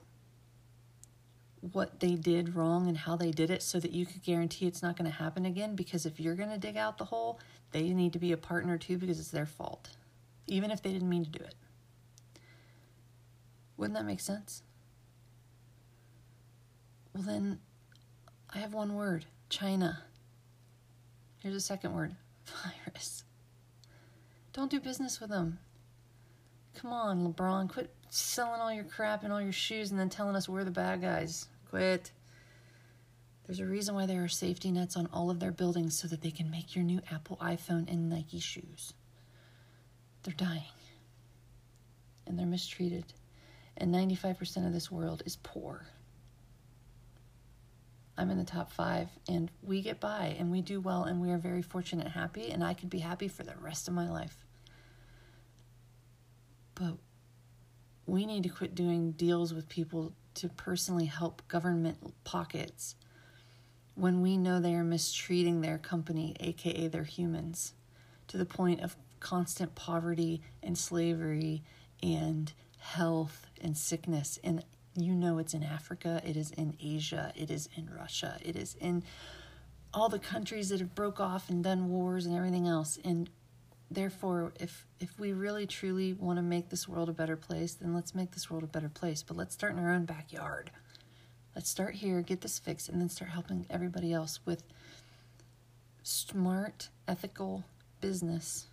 what 1.72 2.00
they 2.00 2.14
did 2.14 2.54
wrong 2.54 2.87
and 2.87 2.96
how 2.96 3.16
they 3.16 3.30
did 3.30 3.50
it 3.50 3.62
so 3.62 3.78
that 3.80 3.92
you 3.92 4.06
could 4.06 4.22
guarantee 4.22 4.66
it's 4.66 4.82
not 4.82 4.96
going 4.96 5.10
to 5.10 5.16
happen 5.16 5.44
again? 5.46 5.75
Because 5.75 6.06
if 6.06 6.20
you're 6.20 6.34
going 6.34 6.50
to 6.50 6.58
dig 6.58 6.76
out 6.76 6.99
the 6.99 7.04
hole, 7.06 7.38
they 7.72 7.90
need 7.90 8.12
to 8.12 8.18
be 8.18 8.32
a 8.32 8.37
partner 8.37 8.78
too 8.78 8.99
because 8.99 9.18
it's 9.18 9.30
their 9.30 9.46
fault, 9.46 9.90
even 10.46 10.70
if 10.70 10.82
they 10.82 10.92
didn't 10.92 11.08
mean 11.08 11.25
to 11.25 11.30
do 11.30 11.44
it. 11.44 11.54
Wouldn't 13.80 13.96
that 13.96 14.04
make 14.04 14.20
sense? 14.20 14.62
Well, 17.14 17.22
then 17.22 17.60
I 18.52 18.58
have 18.58 18.75
one 18.75 18.94
word 18.94 19.25
China. 19.49 20.02
Here's 21.38 21.54
a 21.54 21.60
second 21.60 21.94
word 21.94 22.14
virus. 22.84 23.25
Don't 24.52 24.70
do 24.70 24.80
business 24.80 25.18
with 25.18 25.30
them. 25.30 25.60
Come 26.75 26.92
on, 26.92 27.26
LeBron, 27.26 27.70
quit 27.70 27.90
selling 28.10 28.60
all 28.60 28.70
your 28.70 28.84
crap 28.84 29.25
and 29.25 29.32
all 29.32 29.40
your 29.40 29.50
shoes 29.50 29.90
and 29.90 29.99
then 29.99 30.10
telling 30.10 30.37
us 30.37 30.46
we're 30.46 30.64
the 30.64 30.70
bad 30.70 31.00
guys. 31.00 31.49
Quit. 31.70 32.12
There's 33.46 33.60
a 33.60 33.66
reason 33.66 33.94
why 33.94 34.04
there 34.04 34.22
are 34.22 34.28
safety 34.28 34.70
nets 34.70 34.94
on 34.94 35.08
all 35.10 35.30
of 35.30 35.40
their 35.40 35.52
buildings 35.52 35.99
so 35.99 36.06
that 36.08 36.20
they 36.20 36.30
can 36.30 36.50
make 36.50 36.76
your 36.76 36.84
new 36.84 37.00
Apple 37.10 37.38
iPhone 37.40 37.90
and 37.90 38.10
Nike 38.10 38.40
shoes. 38.40 38.92
They're 40.22 40.34
dying. 40.34 40.64
And 42.26 42.38
they're 42.38 42.44
mistreated 42.44 43.14
and 43.77 43.95
95% 43.95 44.67
of 44.67 44.73
this 44.73 44.91
world 44.91 45.23
is 45.25 45.37
poor. 45.37 45.87
I'm 48.17 48.31
in 48.31 48.37
the 48.37 48.45
top 48.45 48.71
five, 48.71 49.09
and 49.29 49.50
we 49.62 49.81
get 49.81 49.99
by 49.99 50.37
and 50.39 50.50
we 50.50 50.61
do 50.61 50.81
well, 50.81 51.05
and 51.05 51.21
we 51.21 51.31
are 51.31 51.39
very 51.39 51.62
fortunate 51.62 52.05
and 52.05 52.15
happy, 52.15 52.50
and 52.50 52.62
I 52.62 52.75
could 52.75 52.91
be 52.91 52.99
happy 52.99 53.29
for 53.29 53.45
the 53.45 53.55
rest 53.61 53.89
of 53.89 53.95
my 53.95 54.11
life. 54.11 54.45
But 56.75 56.99
we 58.07 58.27
need 58.27 58.43
to 58.43 58.49
quit 58.49 58.75
doing 58.75 59.12
deals 59.12 59.55
with 59.55 59.69
people 59.69 60.12
to 60.35 60.49
personally 60.49 61.07
help 61.07 61.47
government 61.49 62.15
pockets 62.25 62.95
when 63.95 64.21
we 64.23 64.37
know 64.37 64.61
they 64.61 64.75
are 64.75 64.85
mistreating 64.85 65.61
their 65.61 65.78
company, 65.78 66.35
aka 66.41 66.89
their 66.89 67.04
humans, 67.04 67.75
to 68.28 68.37
the 68.37 68.47
point 68.47 68.80
of 68.80 68.97
constant 69.19 69.75
poverty 69.75 70.41
and 70.63 70.76
slavery 70.76 71.63
and 72.02 72.52
health 72.78 73.47
and 73.60 73.76
sickness. 73.76 74.38
And 74.42 74.64
you 74.96 75.12
know 75.14 75.38
it's 75.38 75.54
in 75.54 75.62
Africa, 75.62 76.20
it 76.25 76.36
is 76.36 76.50
in 76.52 76.76
Asia, 76.80 77.32
it 77.36 77.50
is 77.50 77.68
in 77.76 77.88
Russia, 77.90 78.38
it 78.44 78.56
is 78.56 78.76
in 78.80 79.02
all 79.92 80.08
the 80.08 80.18
countries 80.18 80.68
that 80.68 80.80
have 80.80 80.94
broke 80.94 81.20
off 81.20 81.49
and 81.49 81.64
done 81.64 81.88
wars 81.88 82.26
and 82.26 82.36
everything 82.36 82.66
else. 82.66 82.99
And 83.04 83.28
therefore, 83.90 84.52
if 84.60 84.86
if 84.99 85.18
we 85.18 85.32
really 85.32 85.66
truly 85.66 86.12
want 86.12 86.38
to 86.38 86.42
make 86.42 86.68
this 86.68 86.88
world 86.88 87.08
a 87.08 87.12
better 87.12 87.36
place, 87.36 87.75
then 87.75 87.94
let's 87.94 88.14
make 88.14 88.32
this 88.32 88.50
world 88.50 88.62
a 88.62 88.68
better 88.68 88.88
place. 88.88 89.23
But 89.23 89.36
let's 89.36 89.54
start 89.54 89.73
in 89.73 89.78
our 89.78 89.90
own 89.90 90.04
backyard. 90.04 90.70
Let's 91.54 91.68
start 91.68 91.96
here, 91.96 92.23
get 92.23 92.40
this 92.42 92.58
fixed, 92.58 92.88
and 92.88 93.00
then 93.00 93.08
start 93.08 93.32
helping 93.32 93.66
everybody 93.68 94.12
else 94.12 94.40
with 94.44 94.62
smart, 96.02 96.88
ethical 97.08 97.64
business 98.00 98.70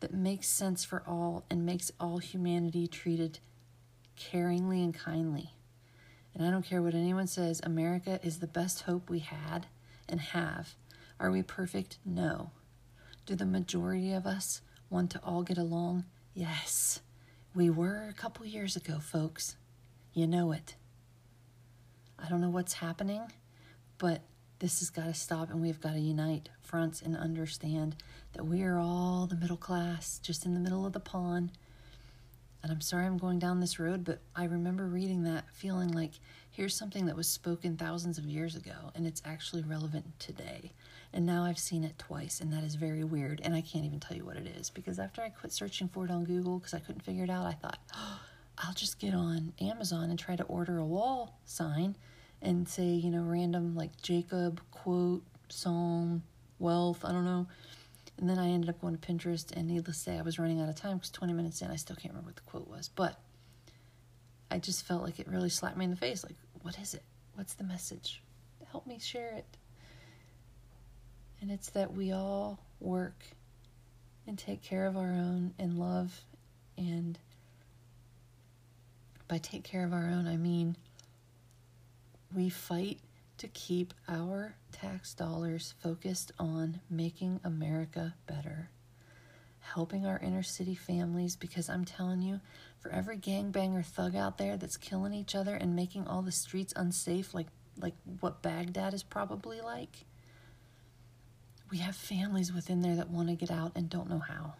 that 0.00 0.12
makes 0.12 0.48
sense 0.48 0.84
for 0.84 1.02
all 1.06 1.44
and 1.50 1.64
makes 1.64 1.90
all 1.98 2.18
humanity 2.18 2.86
treated 2.86 3.38
caringly 4.18 4.82
and 4.82 4.94
kindly. 4.94 5.50
And 6.34 6.46
I 6.46 6.50
don't 6.50 6.66
care 6.66 6.82
what 6.82 6.94
anyone 6.94 7.26
says, 7.26 7.60
America 7.62 8.18
is 8.22 8.38
the 8.38 8.46
best 8.46 8.82
hope 8.82 9.08
we 9.08 9.20
had 9.20 9.66
and 10.08 10.20
have. 10.20 10.74
Are 11.20 11.30
we 11.30 11.42
perfect? 11.42 11.98
No. 12.04 12.50
Do 13.24 13.34
the 13.34 13.46
majority 13.46 14.12
of 14.12 14.26
us 14.26 14.60
want 14.90 15.10
to 15.12 15.20
all 15.24 15.42
get 15.42 15.58
along? 15.58 16.04
Yes. 16.34 17.00
We 17.54 17.70
were 17.70 18.08
a 18.08 18.12
couple 18.12 18.44
years 18.44 18.74
ago, 18.74 18.98
folks. 18.98 19.56
You 20.12 20.26
know 20.26 20.52
it. 20.52 20.74
I 22.18 22.28
don't 22.28 22.40
know 22.40 22.50
what's 22.50 22.74
happening, 22.74 23.22
but 23.98 24.22
this 24.64 24.78
has 24.78 24.88
got 24.88 25.04
to 25.04 25.12
stop 25.12 25.50
and 25.50 25.60
we've 25.60 25.82
got 25.82 25.92
to 25.92 26.00
unite 26.00 26.48
fronts 26.62 27.02
and 27.02 27.14
understand 27.14 27.94
that 28.32 28.46
we 28.46 28.62
are 28.62 28.78
all 28.78 29.26
the 29.26 29.36
middle 29.36 29.58
class, 29.58 30.18
just 30.22 30.46
in 30.46 30.54
the 30.54 30.60
middle 30.60 30.86
of 30.86 30.94
the 30.94 31.00
pond. 31.00 31.52
And 32.62 32.72
I'm 32.72 32.80
sorry 32.80 33.04
I'm 33.04 33.18
going 33.18 33.38
down 33.38 33.60
this 33.60 33.78
road, 33.78 34.06
but 34.06 34.20
I 34.34 34.44
remember 34.44 34.86
reading 34.86 35.22
that 35.24 35.44
feeling 35.52 35.92
like 35.92 36.12
here's 36.50 36.74
something 36.74 37.04
that 37.04 37.14
was 37.14 37.28
spoken 37.28 37.76
thousands 37.76 38.16
of 38.16 38.24
years 38.24 38.56
ago 38.56 38.72
and 38.94 39.06
it's 39.06 39.20
actually 39.26 39.60
relevant 39.64 40.18
today. 40.18 40.72
And 41.12 41.26
now 41.26 41.44
I've 41.44 41.58
seen 41.58 41.84
it 41.84 41.98
twice, 41.98 42.40
and 42.40 42.50
that 42.54 42.64
is 42.64 42.74
very 42.74 43.04
weird. 43.04 43.42
And 43.44 43.54
I 43.54 43.60
can't 43.60 43.84
even 43.84 44.00
tell 44.00 44.16
you 44.16 44.24
what 44.24 44.38
it 44.38 44.46
is 44.46 44.70
because 44.70 44.98
after 44.98 45.20
I 45.20 45.28
quit 45.28 45.52
searching 45.52 45.88
for 45.88 46.06
it 46.06 46.10
on 46.10 46.24
Google 46.24 46.58
because 46.58 46.72
I 46.72 46.78
couldn't 46.78 47.02
figure 47.02 47.24
it 47.24 47.30
out, 47.30 47.44
I 47.44 47.52
thought, 47.52 47.80
oh, 47.94 48.20
I'll 48.66 48.72
just 48.72 48.98
get 48.98 49.12
on 49.12 49.52
Amazon 49.60 50.08
and 50.08 50.18
try 50.18 50.36
to 50.36 50.44
order 50.44 50.78
a 50.78 50.86
wall 50.86 51.38
sign 51.44 51.96
and 52.44 52.68
say, 52.68 52.84
you 52.84 53.10
know, 53.10 53.22
random 53.22 53.74
like 53.74 54.00
Jacob, 54.02 54.60
quote, 54.70 55.22
psalm, 55.48 56.22
wealth, 56.58 57.04
I 57.04 57.12
don't 57.12 57.24
know. 57.24 57.46
And 58.18 58.28
then 58.28 58.38
I 58.38 58.48
ended 58.48 58.70
up 58.70 58.80
going 58.80 58.96
to 58.96 59.00
Pinterest, 59.04 59.50
and 59.56 59.66
needless 59.66 59.96
to 59.98 60.02
say, 60.02 60.18
I 60.18 60.22
was 60.22 60.38
running 60.38 60.60
out 60.60 60.68
of 60.68 60.76
time 60.76 60.98
because 60.98 61.10
20 61.10 61.32
minutes 61.32 61.62
in, 61.62 61.70
I 61.70 61.76
still 61.76 61.96
can't 61.96 62.12
remember 62.12 62.28
what 62.28 62.36
the 62.36 62.42
quote 62.42 62.68
was. 62.68 62.88
But 62.94 63.18
I 64.50 64.58
just 64.58 64.86
felt 64.86 65.02
like 65.02 65.18
it 65.18 65.26
really 65.26 65.48
slapped 65.48 65.76
me 65.76 65.84
in 65.84 65.90
the 65.90 65.96
face. 65.96 66.22
Like, 66.22 66.36
what 66.62 66.78
is 66.78 66.94
it? 66.94 67.02
What's 67.34 67.54
the 67.54 67.64
message? 67.64 68.22
Help 68.70 68.86
me 68.86 68.98
share 69.00 69.32
it. 69.32 69.46
And 71.40 71.50
it's 71.50 71.70
that 71.70 71.92
we 71.92 72.12
all 72.12 72.60
work 72.78 73.24
and 74.26 74.38
take 74.38 74.62
care 74.62 74.86
of 74.86 74.96
our 74.96 75.10
own 75.10 75.54
and 75.58 75.78
love. 75.78 76.20
And 76.76 77.18
by 79.28 79.38
take 79.38 79.64
care 79.64 79.84
of 79.84 79.92
our 79.92 80.08
own, 80.08 80.26
I 80.26 80.36
mean 80.36 80.76
we 82.34 82.48
fight 82.48 82.98
to 83.38 83.48
keep 83.48 83.94
our 84.08 84.56
tax 84.72 85.14
dollars 85.14 85.74
focused 85.82 86.32
on 86.38 86.80
making 86.90 87.40
America 87.44 88.14
better, 88.26 88.70
helping 89.60 90.06
our 90.06 90.18
inner 90.18 90.42
city 90.42 90.74
families. 90.74 91.36
Because 91.36 91.68
I'm 91.68 91.84
telling 91.84 92.22
you, 92.22 92.40
for 92.80 92.90
every 92.90 93.18
gangbanger 93.18 93.84
thug 93.84 94.14
out 94.16 94.38
there 94.38 94.56
that's 94.56 94.76
killing 94.76 95.14
each 95.14 95.34
other 95.34 95.54
and 95.54 95.74
making 95.76 96.06
all 96.06 96.22
the 96.22 96.32
streets 96.32 96.72
unsafe, 96.76 97.34
like 97.34 97.48
like 97.80 97.94
what 98.20 98.42
Baghdad 98.42 98.94
is 98.94 99.02
probably 99.02 99.60
like, 99.60 100.04
we 101.70 101.78
have 101.78 101.96
families 101.96 102.52
within 102.52 102.82
there 102.82 102.96
that 102.96 103.10
want 103.10 103.28
to 103.28 103.34
get 103.34 103.50
out 103.50 103.72
and 103.74 103.90
don't 103.90 104.08
know 104.08 104.20
how, 104.20 104.54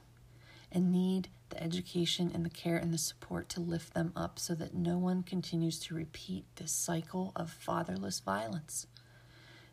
and 0.72 0.90
need 0.90 1.28
the 1.54 1.62
education 1.62 2.30
and 2.34 2.44
the 2.44 2.50
care 2.50 2.76
and 2.76 2.92
the 2.92 2.98
support 2.98 3.48
to 3.50 3.60
lift 3.60 3.94
them 3.94 4.12
up 4.16 4.38
so 4.38 4.54
that 4.54 4.74
no 4.74 4.98
one 4.98 5.22
continues 5.22 5.78
to 5.78 5.94
repeat 5.94 6.44
this 6.56 6.72
cycle 6.72 7.32
of 7.36 7.50
fatherless 7.50 8.20
violence. 8.20 8.86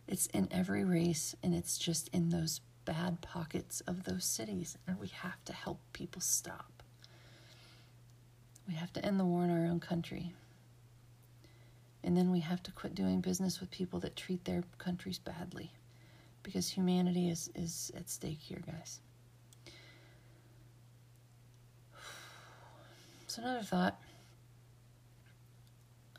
It's 0.08 0.28
in 0.28 0.48
every 0.52 0.84
race, 0.84 1.36
and 1.41 1.56
it's 1.56 1.78
just 1.78 2.10
in 2.10 2.30
those 2.30 2.62
bad 2.86 3.22
pockets 3.22 3.82
of 3.82 4.04
those 4.04 4.26
cities, 4.26 4.78
and 4.86 5.00
we 5.00 5.08
have 5.08 5.44
to 5.46 5.54
help 5.54 5.80
people 5.94 6.22
stop. 6.22 6.84
We 8.67 8.76
have 8.76 8.94
to 8.94 9.04
end 9.04 9.20
the 9.20 9.26
war 9.26 9.44
in 9.44 9.50
our 9.50 9.65
own 9.65 9.80
country. 9.80 10.34
And 12.04 12.15
then 12.15 12.32
we 12.32 12.41
have 12.41 12.62
to 12.63 12.72
quit 12.72 12.96
doing 12.96 13.22
business 13.22 13.60
with 13.60 13.72
people 13.72 14.00
that 14.02 14.15
treat 14.15 14.46
their 14.46 14.63
countries 14.78 15.20
badly 15.20 15.72
because 16.44 16.70
humanity 16.70 17.30
is, 17.30 17.50
is 17.56 17.91
at 17.96 18.10
stake 18.10 18.39
here, 18.39 18.62
guys. 18.65 19.00
So, 23.32 23.41
another 23.41 23.63
thought 23.63 23.98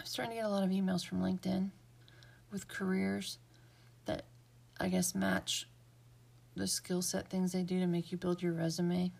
I'm 0.00 0.06
starting 0.06 0.30
to 0.30 0.36
get 0.36 0.46
a 0.46 0.48
lot 0.48 0.64
of 0.64 0.70
emails 0.70 1.04
from 1.04 1.20
LinkedIn 1.20 1.68
with 2.50 2.68
careers 2.68 3.36
that 4.06 4.24
I 4.80 4.88
guess 4.88 5.14
match 5.14 5.68
the 6.56 6.66
skill 6.66 7.02
set 7.02 7.28
things 7.28 7.52
they 7.52 7.64
do 7.64 7.78
to 7.80 7.86
make 7.86 8.12
you 8.12 8.16
build 8.16 8.42
your 8.42 8.54
resume. 8.54 9.12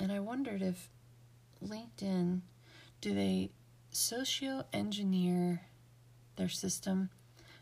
And 0.00 0.10
I 0.10 0.18
wondered 0.18 0.62
if 0.62 0.88
LinkedIn 1.64 2.40
do 3.00 3.14
they 3.14 3.50
socio 3.92 4.64
engineer 4.72 5.60
their 6.34 6.48
system 6.48 7.08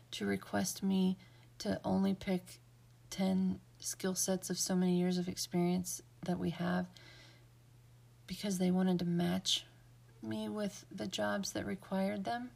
to 0.09 0.25
request 0.25 0.81
me 0.81 1.19
to 1.59 1.79
only 1.85 2.15
pick 2.15 2.61
10 3.11 3.59
skill 3.79 4.15
sets 4.15 4.49
of 4.49 4.57
so 4.57 4.75
many 4.75 4.97
years 4.97 5.19
of 5.19 5.27
experience 5.27 6.01
that 6.25 6.39
we 6.39 6.49
have 6.49 6.87
because 8.29 8.59
they 8.59 8.69
wanted 8.69 8.99
to 8.99 9.05
match 9.05 9.65
me 10.21 10.47
with 10.47 10.85
the 10.91 11.07
jobs 11.07 11.51
that 11.53 11.65
required 11.65 12.25
them 12.25 12.51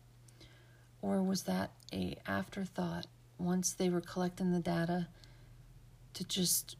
or 1.01 1.23
was 1.23 1.43
that 1.43 1.71
a 1.91 2.15
afterthought 2.27 3.07
once 3.39 3.73
they 3.73 3.89
were 3.89 3.99
collecting 3.99 4.51
the 4.51 4.59
data 4.59 5.07
to 6.13 6.23
just 6.25 6.75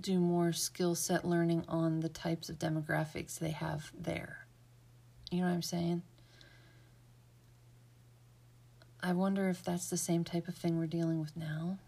do 0.00 0.18
more 0.18 0.52
skill 0.52 0.96
set 0.96 1.24
learning 1.24 1.64
on 1.68 2.00
the 2.00 2.08
types 2.08 2.48
of 2.48 2.58
demographics 2.58 3.38
they 3.38 3.52
have 3.52 3.92
there. 3.96 4.44
You 5.30 5.38
know 5.40 5.46
what 5.46 5.52
I'm 5.52 5.62
saying? 5.62 6.02
I 9.00 9.12
wonder 9.12 9.48
if 9.48 9.62
that's 9.62 9.88
the 9.88 9.96
same 9.96 10.24
type 10.24 10.48
of 10.48 10.56
thing 10.56 10.78
we're 10.78 10.86
dealing 10.86 11.20
with 11.20 11.36
now, 11.36 11.78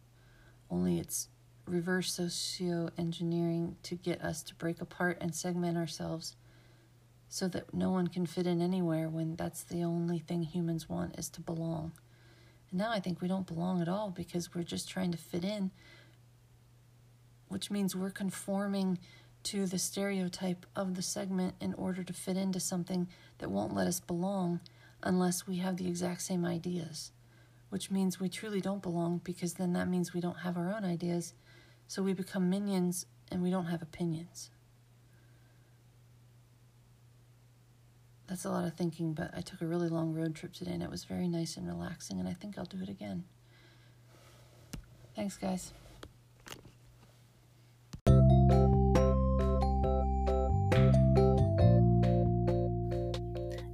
only 0.70 1.00
it's 1.00 1.26
reverse 1.70 2.12
socio 2.12 2.90
engineering 2.98 3.76
to 3.84 3.94
get 3.94 4.20
us 4.22 4.42
to 4.42 4.54
break 4.56 4.80
apart 4.80 5.16
and 5.20 5.34
segment 5.34 5.78
ourselves 5.78 6.36
so 7.28 7.46
that 7.46 7.72
no 7.72 7.90
one 7.90 8.08
can 8.08 8.26
fit 8.26 8.46
in 8.46 8.60
anywhere 8.60 9.08
when 9.08 9.36
that's 9.36 9.62
the 9.62 9.84
only 9.84 10.18
thing 10.18 10.42
humans 10.42 10.88
want 10.88 11.16
is 11.16 11.28
to 11.30 11.40
belong. 11.40 11.92
And 12.70 12.80
now 12.80 12.90
I 12.90 12.98
think 12.98 13.20
we 13.20 13.28
don't 13.28 13.46
belong 13.46 13.80
at 13.80 13.88
all 13.88 14.10
because 14.10 14.52
we're 14.52 14.64
just 14.64 14.88
trying 14.88 15.12
to 15.12 15.18
fit 15.18 15.44
in, 15.44 15.70
which 17.48 17.70
means 17.70 17.94
we're 17.94 18.10
conforming 18.10 18.98
to 19.44 19.66
the 19.66 19.78
stereotype 19.78 20.66
of 20.74 20.96
the 20.96 21.02
segment 21.02 21.54
in 21.60 21.72
order 21.74 22.02
to 22.02 22.12
fit 22.12 22.36
into 22.36 22.60
something 22.60 23.08
that 23.38 23.50
won't 23.50 23.74
let 23.74 23.86
us 23.86 24.00
belong 24.00 24.60
unless 25.02 25.46
we 25.46 25.56
have 25.58 25.76
the 25.76 25.86
exact 25.86 26.22
same 26.22 26.44
ideas, 26.44 27.12
which 27.70 27.90
means 27.92 28.20
we 28.20 28.28
truly 28.28 28.60
don't 28.60 28.82
belong 28.82 29.20
because 29.24 29.54
then 29.54 29.72
that 29.72 29.88
means 29.88 30.12
we 30.12 30.20
don't 30.20 30.40
have 30.40 30.56
our 30.56 30.74
own 30.74 30.84
ideas. 30.84 31.32
So 31.90 32.04
we 32.04 32.12
become 32.12 32.48
minions 32.48 33.04
and 33.32 33.42
we 33.42 33.50
don't 33.50 33.64
have 33.64 33.82
opinions. 33.82 34.50
That's 38.28 38.44
a 38.44 38.48
lot 38.48 38.64
of 38.64 38.74
thinking, 38.74 39.12
but 39.12 39.32
I 39.36 39.40
took 39.40 39.60
a 39.60 39.66
really 39.66 39.88
long 39.88 40.14
road 40.14 40.36
trip 40.36 40.52
today 40.52 40.70
and 40.70 40.84
it 40.84 40.88
was 40.88 41.02
very 41.02 41.26
nice 41.26 41.56
and 41.56 41.66
relaxing, 41.66 42.20
and 42.20 42.28
I 42.28 42.32
think 42.32 42.56
I'll 42.56 42.64
do 42.64 42.80
it 42.80 42.88
again. 42.88 43.24
Thanks, 45.16 45.36
guys. 45.36 45.72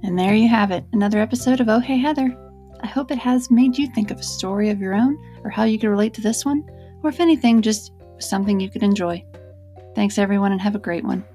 And 0.01 0.17
there 0.17 0.33
you 0.33 0.49
have 0.49 0.71
it, 0.71 0.85
another 0.91 1.19
episode 1.19 1.59
of 1.59 1.69
Oh 1.69 1.79
Hey 1.79 1.99
Heather. 1.99 2.35
I 2.81 2.87
hope 2.87 3.11
it 3.11 3.19
has 3.19 3.51
made 3.51 3.77
you 3.77 3.85
think 3.93 4.09
of 4.09 4.19
a 4.19 4.23
story 4.23 4.71
of 4.71 4.81
your 4.81 4.95
own 4.95 5.19
or 5.43 5.51
how 5.51 5.65
you 5.65 5.77
could 5.77 5.89
relate 5.89 6.15
to 6.15 6.21
this 6.21 6.43
one, 6.43 6.67
or 7.03 7.11
if 7.11 7.19
anything, 7.19 7.61
just 7.61 7.91
something 8.19 8.59
you 8.59 8.69
could 8.69 8.83
enjoy. 8.83 9.23
Thanks, 9.95 10.17
everyone, 10.17 10.51
and 10.51 10.61
have 10.61 10.75
a 10.75 10.79
great 10.79 11.03
one. 11.03 11.25